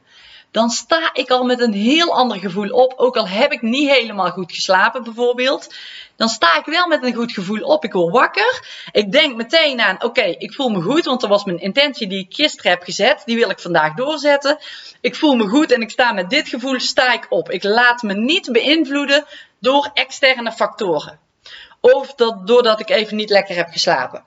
Dan 0.51 0.69
sta 0.69 1.09
ik 1.13 1.29
al 1.29 1.43
met 1.43 1.59
een 1.59 1.73
heel 1.73 2.15
ander 2.15 2.37
gevoel 2.37 2.69
op. 2.69 2.93
Ook 2.97 3.17
al 3.17 3.27
heb 3.27 3.51
ik 3.51 3.61
niet 3.61 3.89
helemaal 3.89 4.29
goed 4.29 4.51
geslapen 4.51 5.03
bijvoorbeeld. 5.03 5.73
Dan 6.15 6.29
sta 6.29 6.57
ik 6.57 6.65
wel 6.65 6.87
met 6.87 7.03
een 7.03 7.13
goed 7.13 7.31
gevoel 7.31 7.61
op. 7.61 7.83
Ik 7.83 7.93
word 7.93 8.13
wakker. 8.13 8.63
Ik 8.91 9.11
denk 9.11 9.35
meteen 9.35 9.81
aan, 9.81 10.03
oké, 10.03 10.35
ik 10.37 10.53
voel 10.53 10.69
me 10.69 10.81
goed. 10.81 11.05
Want 11.05 11.21
dat 11.21 11.29
was 11.29 11.43
mijn 11.43 11.59
intentie 11.59 12.07
die 12.07 12.19
ik 12.19 12.33
gisteren 12.33 12.71
heb 12.71 12.83
gezet. 12.83 13.21
Die 13.25 13.35
wil 13.35 13.49
ik 13.49 13.59
vandaag 13.59 13.93
doorzetten. 13.93 14.57
Ik 15.01 15.15
voel 15.15 15.35
me 15.35 15.47
goed 15.47 15.71
en 15.71 15.81
ik 15.81 15.89
sta 15.89 16.13
met 16.13 16.29
dit 16.29 16.47
gevoel, 16.47 16.79
sta 16.79 17.13
ik 17.13 17.25
op. 17.29 17.51
Ik 17.51 17.63
laat 17.63 18.01
me 18.01 18.13
niet 18.13 18.51
beïnvloeden 18.51 19.25
door 19.59 19.89
externe 19.93 20.51
factoren. 20.51 21.21
Of 21.91 22.15
dat, 22.15 22.47
doordat 22.47 22.79
ik 22.79 22.89
even 22.89 23.15
niet 23.15 23.29
lekker 23.29 23.55
heb 23.55 23.69
geslapen. 23.69 24.23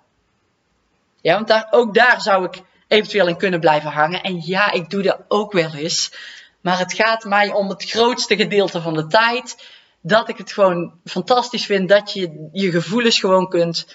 Ja, 1.21 1.35
want 1.35 1.49
daar, 1.49 1.67
ook 1.71 1.95
daar 1.95 2.21
zou 2.21 2.45
ik 2.45 2.63
eventueel 2.89 3.29
in 3.29 3.37
kunnen 3.37 3.61
blijven 3.61 3.91
hangen. 3.91 4.23
En 4.23 4.41
ja, 4.45 4.73
ik 4.73 4.91
doe 4.91 5.03
dat 5.03 5.19
ook 5.29 5.53
wel 5.53 5.75
eens. 5.75 6.13
Maar 6.61 6.79
het 6.79 6.93
gaat 6.93 7.25
mij 7.25 7.53
om 7.53 7.69
het 7.69 7.91
grootste 7.91 8.37
gedeelte 8.37 8.81
van 8.81 8.95
de 8.95 9.07
tijd. 9.07 9.67
Dat 10.01 10.29
ik 10.29 10.39
het 10.39 10.53
gewoon 10.53 10.93
fantastisch 11.05 11.67
vind 11.67 11.89
dat 11.89 12.13
je 12.13 12.49
je 12.53 12.71
gevoelens 12.71 13.21
gewoon 13.21 13.49
kunt 13.49 13.87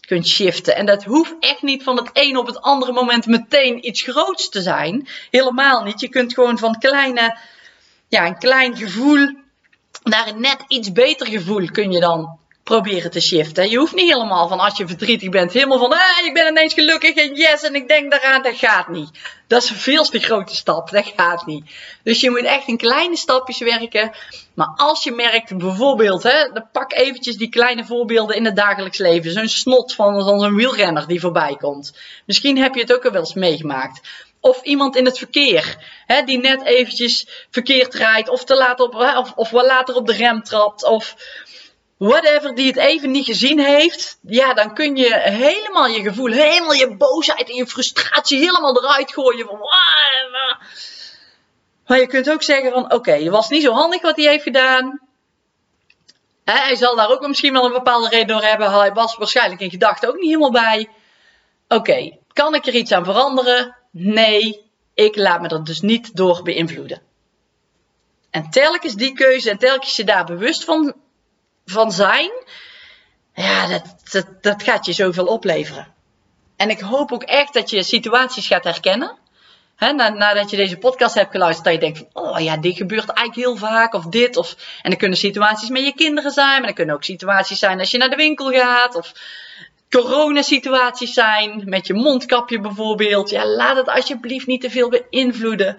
kunt 0.00 0.26
shiften. 0.26 0.76
En 0.76 0.86
dat 0.86 1.04
hoeft 1.04 1.34
echt 1.40 1.62
niet 1.62 1.82
van 1.82 1.96
het 1.96 2.10
een 2.12 2.36
op 2.36 2.46
het 2.46 2.60
andere 2.60 2.92
moment 2.92 3.26
meteen 3.26 3.86
iets 3.86 4.02
groots 4.02 4.48
te 4.48 4.62
zijn. 4.62 5.08
Helemaal 5.30 5.82
niet. 5.82 6.00
Je 6.00 6.08
kunt 6.08 6.34
gewoon 6.34 6.58
van 6.58 6.78
kleine, 6.78 7.38
ja, 8.08 8.26
een 8.26 8.38
klein 8.38 8.76
gevoel 8.76 9.36
naar 10.02 10.28
een 10.28 10.40
net 10.40 10.64
iets 10.68 10.92
beter 10.92 11.26
gevoel 11.26 11.70
kun 11.70 11.92
je 11.92 12.00
dan 12.00 12.38
proberen 12.68 13.10
te 13.10 13.20
shiften. 13.20 13.70
Je 13.70 13.78
hoeft 13.78 13.94
niet 13.94 14.12
helemaal 14.12 14.48
van 14.48 14.58
als 14.58 14.76
je 14.76 14.86
verdrietig 14.86 15.28
bent, 15.28 15.52
helemaal 15.52 15.78
van 15.78 15.92
ah, 15.92 16.26
ik 16.26 16.34
ben 16.34 16.46
ineens 16.46 16.74
gelukkig 16.74 17.14
en 17.14 17.34
yes 17.34 17.62
en 17.62 17.74
ik 17.74 17.88
denk 17.88 18.10
daaraan. 18.10 18.42
Dat 18.42 18.56
gaat 18.56 18.88
niet. 18.88 19.10
Dat 19.46 19.62
is 19.62 19.70
een 19.70 19.76
veel 19.76 20.04
te 20.04 20.18
grote 20.18 20.54
stap. 20.54 20.90
Dat 20.90 21.12
gaat 21.16 21.46
niet. 21.46 21.64
Dus 22.02 22.20
je 22.20 22.30
moet 22.30 22.42
echt 22.42 22.66
in 22.66 22.76
kleine 22.76 23.16
stapjes 23.16 23.58
werken. 23.58 24.10
Maar 24.54 24.72
als 24.76 25.04
je 25.04 25.12
merkt, 25.12 25.58
bijvoorbeeld, 25.58 26.22
hè, 26.22 26.62
pak 26.72 26.92
eventjes 26.92 27.36
die 27.36 27.48
kleine 27.48 27.84
voorbeelden 27.84 28.36
in 28.36 28.44
het 28.44 28.56
dagelijks 28.56 28.98
leven. 28.98 29.32
Zo'n 29.32 29.48
snot 29.48 29.94
van 29.94 30.22
zo'n 30.22 30.54
wielrenner 30.54 31.06
die 31.06 31.20
voorbij 31.20 31.56
komt. 31.56 31.98
Misschien 32.26 32.58
heb 32.58 32.74
je 32.74 32.80
het 32.80 32.94
ook 32.94 33.04
al 33.04 33.10
wel 33.10 33.20
eens 33.20 33.34
meegemaakt. 33.34 34.00
Of 34.40 34.62
iemand 34.62 34.96
in 34.96 35.04
het 35.04 35.18
verkeer, 35.18 35.76
hè, 36.06 36.22
die 36.22 36.38
net 36.38 36.64
eventjes 36.64 37.46
verkeerd 37.50 37.94
rijdt, 37.94 38.28
of 38.28 38.44
te 38.44 38.56
laat 38.56 38.80
op, 38.80 38.94
of, 38.94 39.32
of 39.34 39.50
wat 39.50 39.66
later 39.66 39.94
op 39.94 40.06
de 40.06 40.12
rem 40.12 40.42
trapt, 40.42 40.84
of 40.84 41.14
whatever, 41.98 42.54
die 42.54 42.66
het 42.66 42.76
even 42.76 43.10
niet 43.10 43.24
gezien 43.24 43.58
heeft, 43.58 44.18
ja, 44.22 44.54
dan 44.54 44.74
kun 44.74 44.96
je 44.96 45.18
helemaal 45.20 45.86
je 45.86 46.02
gevoel, 46.02 46.30
helemaal 46.30 46.72
je 46.72 46.96
boosheid 46.96 47.48
en 47.48 47.54
je 47.54 47.66
frustratie 47.66 48.38
helemaal 48.38 48.76
eruit 48.76 49.12
gooien. 49.12 49.46
Van, 49.46 49.58
maar 51.86 51.98
je 51.98 52.06
kunt 52.06 52.30
ook 52.30 52.42
zeggen 52.42 52.72
van, 52.72 52.92
oké, 52.92 53.12
het 53.12 53.28
was 53.28 53.48
niet 53.48 53.62
zo 53.62 53.72
handig 53.72 54.02
wat 54.02 54.16
hij 54.16 54.24
heeft 54.24 54.42
gedaan. 54.42 55.00
hij 56.44 56.76
zal 56.76 56.96
daar 56.96 57.10
ook 57.10 57.26
misschien 57.26 57.52
wel 57.52 57.64
een 57.64 57.72
bepaalde 57.72 58.08
reden 58.08 58.26
door 58.26 58.42
hebben. 58.42 58.72
Hij 58.72 58.92
was 58.92 59.16
waarschijnlijk 59.16 59.60
in 59.60 59.70
gedachten 59.70 60.08
ook 60.08 60.16
niet 60.16 60.26
helemaal 60.26 60.50
bij. 60.50 60.88
Oké, 61.68 62.16
kan 62.32 62.54
ik 62.54 62.66
er 62.66 62.74
iets 62.74 62.92
aan 62.92 63.04
veranderen? 63.04 63.76
Nee, 63.90 64.70
ik 64.94 65.16
laat 65.16 65.40
me 65.40 65.48
er 65.48 65.64
dus 65.64 65.80
niet 65.80 66.16
door 66.16 66.42
beïnvloeden. 66.42 67.02
En 68.30 68.50
telkens 68.50 68.94
die 68.94 69.12
keuze 69.12 69.50
en 69.50 69.58
telkens 69.58 69.96
je 69.96 70.04
daar 70.04 70.24
bewust 70.24 70.64
van 70.64 70.94
van 71.70 71.92
zijn, 71.92 72.30
ja, 73.34 73.66
dat, 73.66 74.34
dat, 74.40 74.62
gaat 74.62 74.86
je 74.86 74.92
zoveel 74.92 75.26
opleveren. 75.26 75.86
En 76.56 76.70
ik 76.70 76.80
hoop 76.80 77.12
ook 77.12 77.22
echt 77.22 77.52
dat 77.52 77.70
je 77.70 77.82
situaties 77.82 78.46
gaat 78.46 78.64
herkennen. 78.64 79.16
He, 79.76 79.92
nadat 79.92 80.50
je 80.50 80.56
deze 80.56 80.76
podcast 80.76 81.14
hebt 81.14 81.30
geluisterd, 81.30 81.64
dat 81.64 81.74
je 81.74 81.80
denkt 81.80 81.98
van, 81.98 82.22
oh 82.24 82.40
ja, 82.40 82.56
dit 82.56 82.76
gebeurt 82.76 83.08
eigenlijk 83.08 83.48
heel 83.48 83.56
vaak, 83.56 83.94
of 83.94 84.04
dit. 84.04 84.36
Of, 84.36 84.56
en 84.82 84.90
dan 84.90 84.98
kunnen 84.98 85.18
situaties 85.18 85.68
met 85.68 85.84
je 85.84 85.94
kinderen 85.94 86.30
zijn, 86.30 86.52
maar 86.52 86.62
dan 86.62 86.74
kunnen 86.74 86.94
ook 86.94 87.04
situaties 87.04 87.58
zijn 87.58 87.78
als 87.78 87.90
je 87.90 87.98
naar 87.98 88.10
de 88.10 88.16
winkel 88.16 88.50
gaat, 88.50 88.94
of 88.94 89.12
coronasituaties 89.90 91.12
zijn, 91.12 91.62
met 91.64 91.86
je 91.86 91.94
mondkapje 91.94 92.60
bijvoorbeeld. 92.60 93.30
Ja, 93.30 93.46
laat 93.46 93.76
het 93.76 93.88
alsjeblieft 93.88 94.46
niet 94.46 94.60
te 94.60 94.70
veel 94.70 94.88
beïnvloeden. 94.88 95.78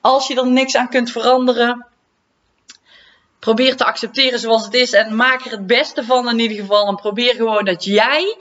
Als 0.00 0.26
je 0.26 0.36
er 0.36 0.46
niks 0.46 0.76
aan 0.76 0.88
kunt 0.88 1.10
veranderen, 1.10 1.86
probeer 3.44 3.76
te 3.76 3.84
accepteren 3.84 4.38
zoals 4.38 4.64
het 4.64 4.74
is 4.74 4.92
en 4.92 5.16
maak 5.16 5.44
er 5.44 5.50
het 5.50 5.66
beste 5.66 6.04
van 6.04 6.28
in 6.28 6.38
ieder 6.38 6.56
geval. 6.56 6.88
En 6.88 6.94
probeer 6.94 7.34
gewoon 7.34 7.64
dat 7.64 7.84
jij 7.84 8.36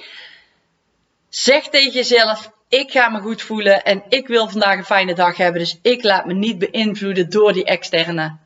zegt 1.29 1.71
tegen 1.71 1.91
jezelf: 1.91 2.51
ik 2.67 2.91
ga 2.91 3.09
me 3.09 3.19
goed 3.19 3.41
voelen 3.41 3.83
en 3.83 4.03
ik 4.09 4.27
wil 4.27 4.49
vandaag 4.49 4.77
een 4.77 4.85
fijne 4.85 5.13
dag 5.13 5.37
hebben. 5.37 5.61
Dus 5.61 5.79
ik 5.81 6.03
laat 6.03 6.25
me 6.25 6.33
niet 6.33 6.59
beïnvloeden 6.59 7.29
door 7.29 7.53
die 7.53 7.65
externe 7.65 8.37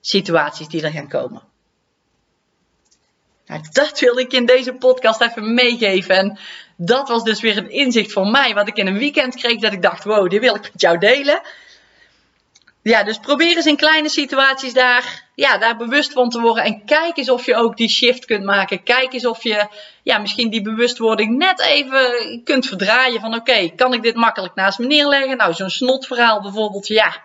situaties 0.00 0.68
die 0.68 0.82
er 0.82 0.90
gaan 0.90 1.08
komen. 1.08 1.42
Nou, 3.46 3.62
dat 3.72 4.00
wilde 4.00 4.20
ik 4.20 4.32
in 4.32 4.46
deze 4.46 4.72
podcast 4.72 5.20
even 5.20 5.54
meegeven. 5.54 6.16
En 6.16 6.38
dat 6.76 7.08
was 7.08 7.24
dus 7.24 7.40
weer 7.40 7.56
een 7.56 7.70
inzicht 7.70 8.12
voor 8.12 8.26
mij, 8.26 8.54
wat 8.54 8.68
ik 8.68 8.76
in 8.76 8.86
een 8.86 8.98
weekend 8.98 9.34
kreeg, 9.34 9.60
dat 9.60 9.72
ik 9.72 9.82
dacht: 9.82 10.04
wow, 10.04 10.30
dit 10.30 10.40
wil 10.40 10.54
ik 10.54 10.62
met 10.72 10.80
jou 10.80 10.98
delen. 10.98 11.40
Ja, 12.84 13.02
dus 13.02 13.18
probeer 13.18 13.56
eens 13.56 13.66
in 13.66 13.76
kleine 13.76 14.08
situaties 14.08 14.72
daar, 14.72 15.24
ja, 15.34 15.58
daar 15.58 15.76
bewust 15.76 16.12
van 16.12 16.30
te 16.30 16.40
worden. 16.40 16.64
En 16.64 16.84
kijk 16.84 17.16
eens 17.16 17.30
of 17.30 17.46
je 17.46 17.54
ook 17.54 17.76
die 17.76 17.88
shift 17.88 18.24
kunt 18.24 18.44
maken. 18.44 18.82
Kijk 18.82 19.12
eens 19.12 19.26
of 19.26 19.42
je 19.42 19.66
ja, 20.02 20.18
misschien 20.18 20.50
die 20.50 20.62
bewustwording 20.62 21.36
net 21.36 21.60
even 21.60 22.40
kunt 22.44 22.66
verdraaien. 22.66 23.20
Van 23.20 23.34
oké, 23.34 23.68
kan 23.76 23.92
ik 23.92 24.02
dit 24.02 24.14
makkelijk 24.14 24.54
naast 24.54 24.78
me 24.78 24.86
neerleggen? 24.86 25.36
Nou, 25.36 25.52
zo'n 25.52 25.70
snotverhaal 25.70 26.40
bijvoorbeeld, 26.40 26.86
ja. 26.86 27.22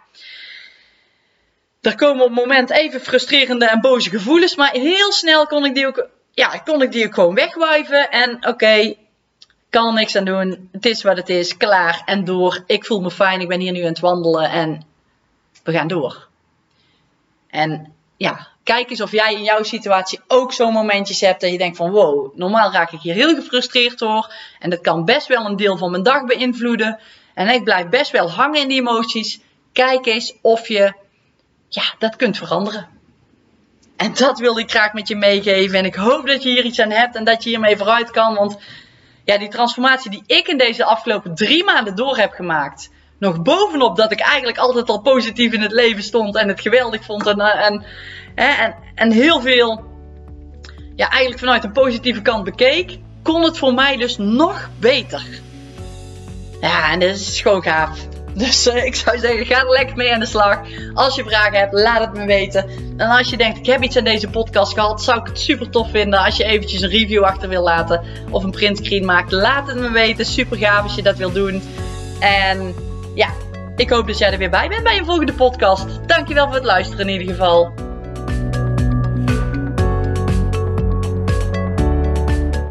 Er 1.81 1.95
komen 1.95 2.23
op 2.23 2.29
het 2.29 2.39
moment 2.39 2.69
even 2.69 3.01
frustrerende 3.01 3.65
en 3.65 3.81
boze 3.81 4.09
gevoelens. 4.09 4.55
Maar 4.55 4.71
heel 4.71 5.11
snel 5.11 5.47
kon 5.47 5.65
ik 5.65 5.75
die 5.75 5.87
ook, 5.87 6.07
ja, 6.31 6.47
kon 6.47 6.81
ik 6.81 6.91
die 6.91 7.05
ook 7.05 7.13
gewoon 7.13 7.35
wegwijven. 7.35 8.11
En 8.11 8.47
oké, 8.47 8.95
kan 9.69 9.93
niks 9.93 10.15
aan 10.15 10.25
doen. 10.25 10.69
Het 10.71 10.85
is 10.85 11.03
wat 11.03 11.17
het 11.17 11.29
is. 11.29 11.57
Klaar 11.57 12.01
en 12.05 12.25
door. 12.25 12.63
Ik 12.65 12.85
voel 12.85 13.01
me 13.01 13.11
fijn. 13.11 13.41
Ik 13.41 13.47
ben 13.47 13.59
hier 13.59 13.71
nu 13.71 13.81
aan 13.81 13.87
het 13.87 13.99
wandelen. 13.99 14.49
En 14.49 14.87
we 15.69 15.77
gaan 15.77 15.87
door. 15.87 16.27
En 17.49 17.93
ja, 18.17 18.47
kijk 18.63 18.89
eens 18.89 19.01
of 19.01 19.11
jij 19.11 19.33
in 19.33 19.43
jouw 19.43 19.63
situatie 19.63 20.19
ook 20.27 20.53
zo'n 20.53 20.73
momentjes 20.73 21.21
hebt 21.21 21.41
dat 21.41 21.51
je 21.51 21.57
denkt 21.57 21.77
van 21.77 21.91
wow, 21.91 22.35
normaal 22.35 22.71
raak 22.71 22.91
ik 22.91 22.99
hier 22.99 23.13
heel 23.13 23.35
gefrustreerd 23.35 23.99
door. 23.99 24.33
En 24.59 24.69
dat 24.69 24.81
kan 24.81 25.05
best 25.05 25.27
wel 25.27 25.45
een 25.45 25.55
deel 25.55 25.77
van 25.77 25.91
mijn 25.91 26.03
dag 26.03 26.25
beïnvloeden. 26.25 26.99
En 27.33 27.47
ik 27.47 27.63
blijf 27.63 27.89
best 27.89 28.11
wel 28.11 28.31
hangen 28.31 28.61
in 28.61 28.67
die 28.67 28.79
emoties. 28.79 29.39
Kijk 29.73 30.05
eens 30.05 30.33
of 30.41 30.67
je 30.67 30.93
ja, 31.69 31.83
dat 31.99 32.15
kunt 32.15 32.37
veranderen. 32.37 32.87
En 33.95 34.13
dat 34.13 34.39
wilde 34.39 34.61
ik 34.61 34.69
graag 34.69 34.93
met 34.93 35.07
je 35.07 35.15
meegeven. 35.15 35.77
En 35.77 35.85
ik 35.85 35.95
hoop 35.95 36.27
dat 36.27 36.43
je 36.43 36.49
hier 36.49 36.65
iets 36.65 36.79
aan 36.79 36.91
hebt 36.91 37.15
en 37.15 37.23
dat 37.23 37.43
je 37.43 37.49
hiermee 37.49 37.77
vooruit 37.77 38.11
kan. 38.11 38.35
Want 38.35 38.57
ja, 39.25 39.37
die 39.37 39.49
transformatie 39.49 40.11
die 40.11 40.23
ik 40.25 40.47
in 40.47 40.57
deze 40.57 40.85
afgelopen 40.85 41.35
drie 41.35 41.63
maanden 41.63 41.95
door 41.95 42.17
heb 42.17 42.31
gemaakt 42.31 42.89
nog 43.19 43.41
bovenop 43.41 43.95
dat 43.95 44.11
ik 44.11 44.19
eigenlijk 44.19 44.57
altijd 44.57 44.89
al 44.89 45.01
positief 45.01 45.53
in 45.53 45.61
het 45.61 45.71
leven 45.71 46.03
stond 46.03 46.35
en 46.35 46.47
het 46.47 46.61
geweldig 46.61 47.03
vond 47.03 47.27
en, 47.27 47.39
eh, 47.39 47.65
en, 47.65 47.83
en, 48.35 48.75
en 48.95 49.11
heel 49.11 49.41
veel, 49.41 49.83
ja, 50.95 51.09
eigenlijk 51.09 51.39
vanuit 51.39 51.63
een 51.63 51.71
positieve 51.71 52.21
kant 52.21 52.43
bekeek, 52.43 52.97
kon 53.21 53.43
het 53.43 53.57
voor 53.57 53.73
mij 53.73 53.97
dus 53.97 54.17
nog 54.17 54.69
beter. 54.79 55.23
Ja, 56.61 56.91
en 56.91 56.99
dat 56.99 57.09
is 57.09 57.41
gewoon 57.41 57.63
gaaf. 57.63 57.99
Dus 58.33 58.67
uh, 58.67 58.85
ik 58.85 58.95
zou 58.95 59.17
zeggen, 59.17 59.45
ga 59.45 59.59
er 59.59 59.69
lekker 59.69 59.95
mee 59.95 60.13
aan 60.13 60.19
de 60.19 60.25
slag. 60.25 60.59
Als 60.93 61.15
je 61.15 61.23
vragen 61.23 61.59
hebt, 61.59 61.73
laat 61.73 61.99
het 61.99 62.13
me 62.13 62.25
weten. 62.25 62.69
En 62.97 63.09
als 63.09 63.29
je 63.29 63.37
denkt, 63.37 63.57
ik 63.57 63.65
heb 63.65 63.83
iets 63.83 63.97
aan 63.97 64.03
deze 64.03 64.29
podcast 64.29 64.73
gehad, 64.73 65.03
zou 65.03 65.19
ik 65.19 65.27
het 65.27 65.39
super 65.39 65.69
tof 65.69 65.89
vinden 65.91 66.19
als 66.19 66.37
je 66.37 66.43
eventjes 66.43 66.81
een 66.81 66.89
review 66.89 67.23
achter 67.23 67.49
wil 67.49 67.63
laten. 67.63 68.01
Of 68.29 68.43
een 68.43 68.51
printscreen 68.51 69.05
maakt. 69.05 69.31
Laat 69.31 69.67
het 69.67 69.79
me 69.79 69.91
weten. 69.91 70.25
Super 70.25 70.57
gaaf 70.57 70.83
als 70.83 70.95
je 70.95 71.01
dat 71.01 71.17
wil 71.17 71.31
doen. 71.31 71.61
En 72.19 72.75
ja, 73.19 73.33
ik 73.75 73.89
hoop 73.89 74.07
dat 74.07 74.17
jij 74.17 74.31
er 74.31 74.37
weer 74.37 74.49
bij 74.49 74.69
bent 74.69 74.83
bij 74.83 74.97
een 74.97 75.05
volgende 75.05 75.33
podcast. 75.33 75.85
Dankjewel 76.07 76.45
voor 76.45 76.55
het 76.55 76.63
luisteren 76.63 77.09
in 77.09 77.19
ieder 77.19 77.35
geval. 77.35 77.73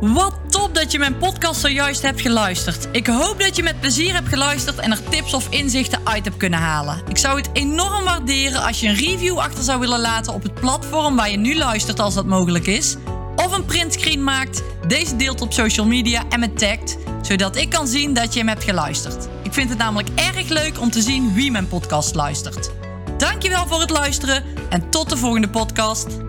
Wat 0.00 0.34
top 0.48 0.74
dat 0.74 0.92
je 0.92 0.98
mijn 0.98 1.16
podcast 1.16 1.60
zojuist 1.60 2.02
hebt 2.02 2.20
geluisterd. 2.20 2.88
Ik 2.92 3.06
hoop 3.06 3.40
dat 3.40 3.56
je 3.56 3.62
met 3.62 3.80
plezier 3.80 4.14
hebt 4.14 4.28
geluisterd 4.28 4.78
en 4.78 4.90
er 4.90 5.08
tips 5.08 5.34
of 5.34 5.46
inzichten 5.50 6.00
uit 6.04 6.24
hebt 6.24 6.36
kunnen 6.36 6.58
halen. 6.58 7.02
Ik 7.08 7.18
zou 7.18 7.36
het 7.38 7.50
enorm 7.52 8.04
waarderen 8.04 8.62
als 8.62 8.80
je 8.80 8.88
een 8.88 8.94
review 8.94 9.38
achter 9.38 9.64
zou 9.64 9.80
willen 9.80 10.00
laten 10.00 10.34
op 10.34 10.42
het 10.42 10.54
platform 10.54 11.16
waar 11.16 11.30
je 11.30 11.36
nu 11.36 11.56
luistert 11.56 12.00
als 12.00 12.14
dat 12.14 12.26
mogelijk 12.26 12.66
is. 12.66 12.96
Of 13.36 13.52
een 13.52 13.64
printscreen 13.64 14.24
maakt, 14.24 14.62
deze 14.86 15.16
deelt 15.16 15.40
op 15.40 15.52
social 15.52 15.86
media 15.86 16.22
en 16.28 16.40
me 16.40 16.52
tagt, 16.52 16.96
zodat 17.22 17.56
ik 17.56 17.70
kan 17.70 17.86
zien 17.86 18.14
dat 18.14 18.32
je 18.32 18.38
hem 18.38 18.48
hebt 18.48 18.64
geluisterd. 18.64 19.28
Ik 19.48 19.54
vind 19.54 19.68
het 19.68 19.78
namelijk 19.78 20.08
erg 20.14 20.48
leuk 20.48 20.80
om 20.80 20.90
te 20.90 21.02
zien 21.02 21.34
wie 21.34 21.50
mijn 21.50 21.68
podcast 21.68 22.14
luistert. 22.14 22.70
Dankjewel 23.16 23.66
voor 23.66 23.80
het 23.80 23.90
luisteren 23.90 24.44
en 24.70 24.90
tot 24.90 25.08
de 25.08 25.16
volgende 25.16 25.48
podcast. 25.48 26.27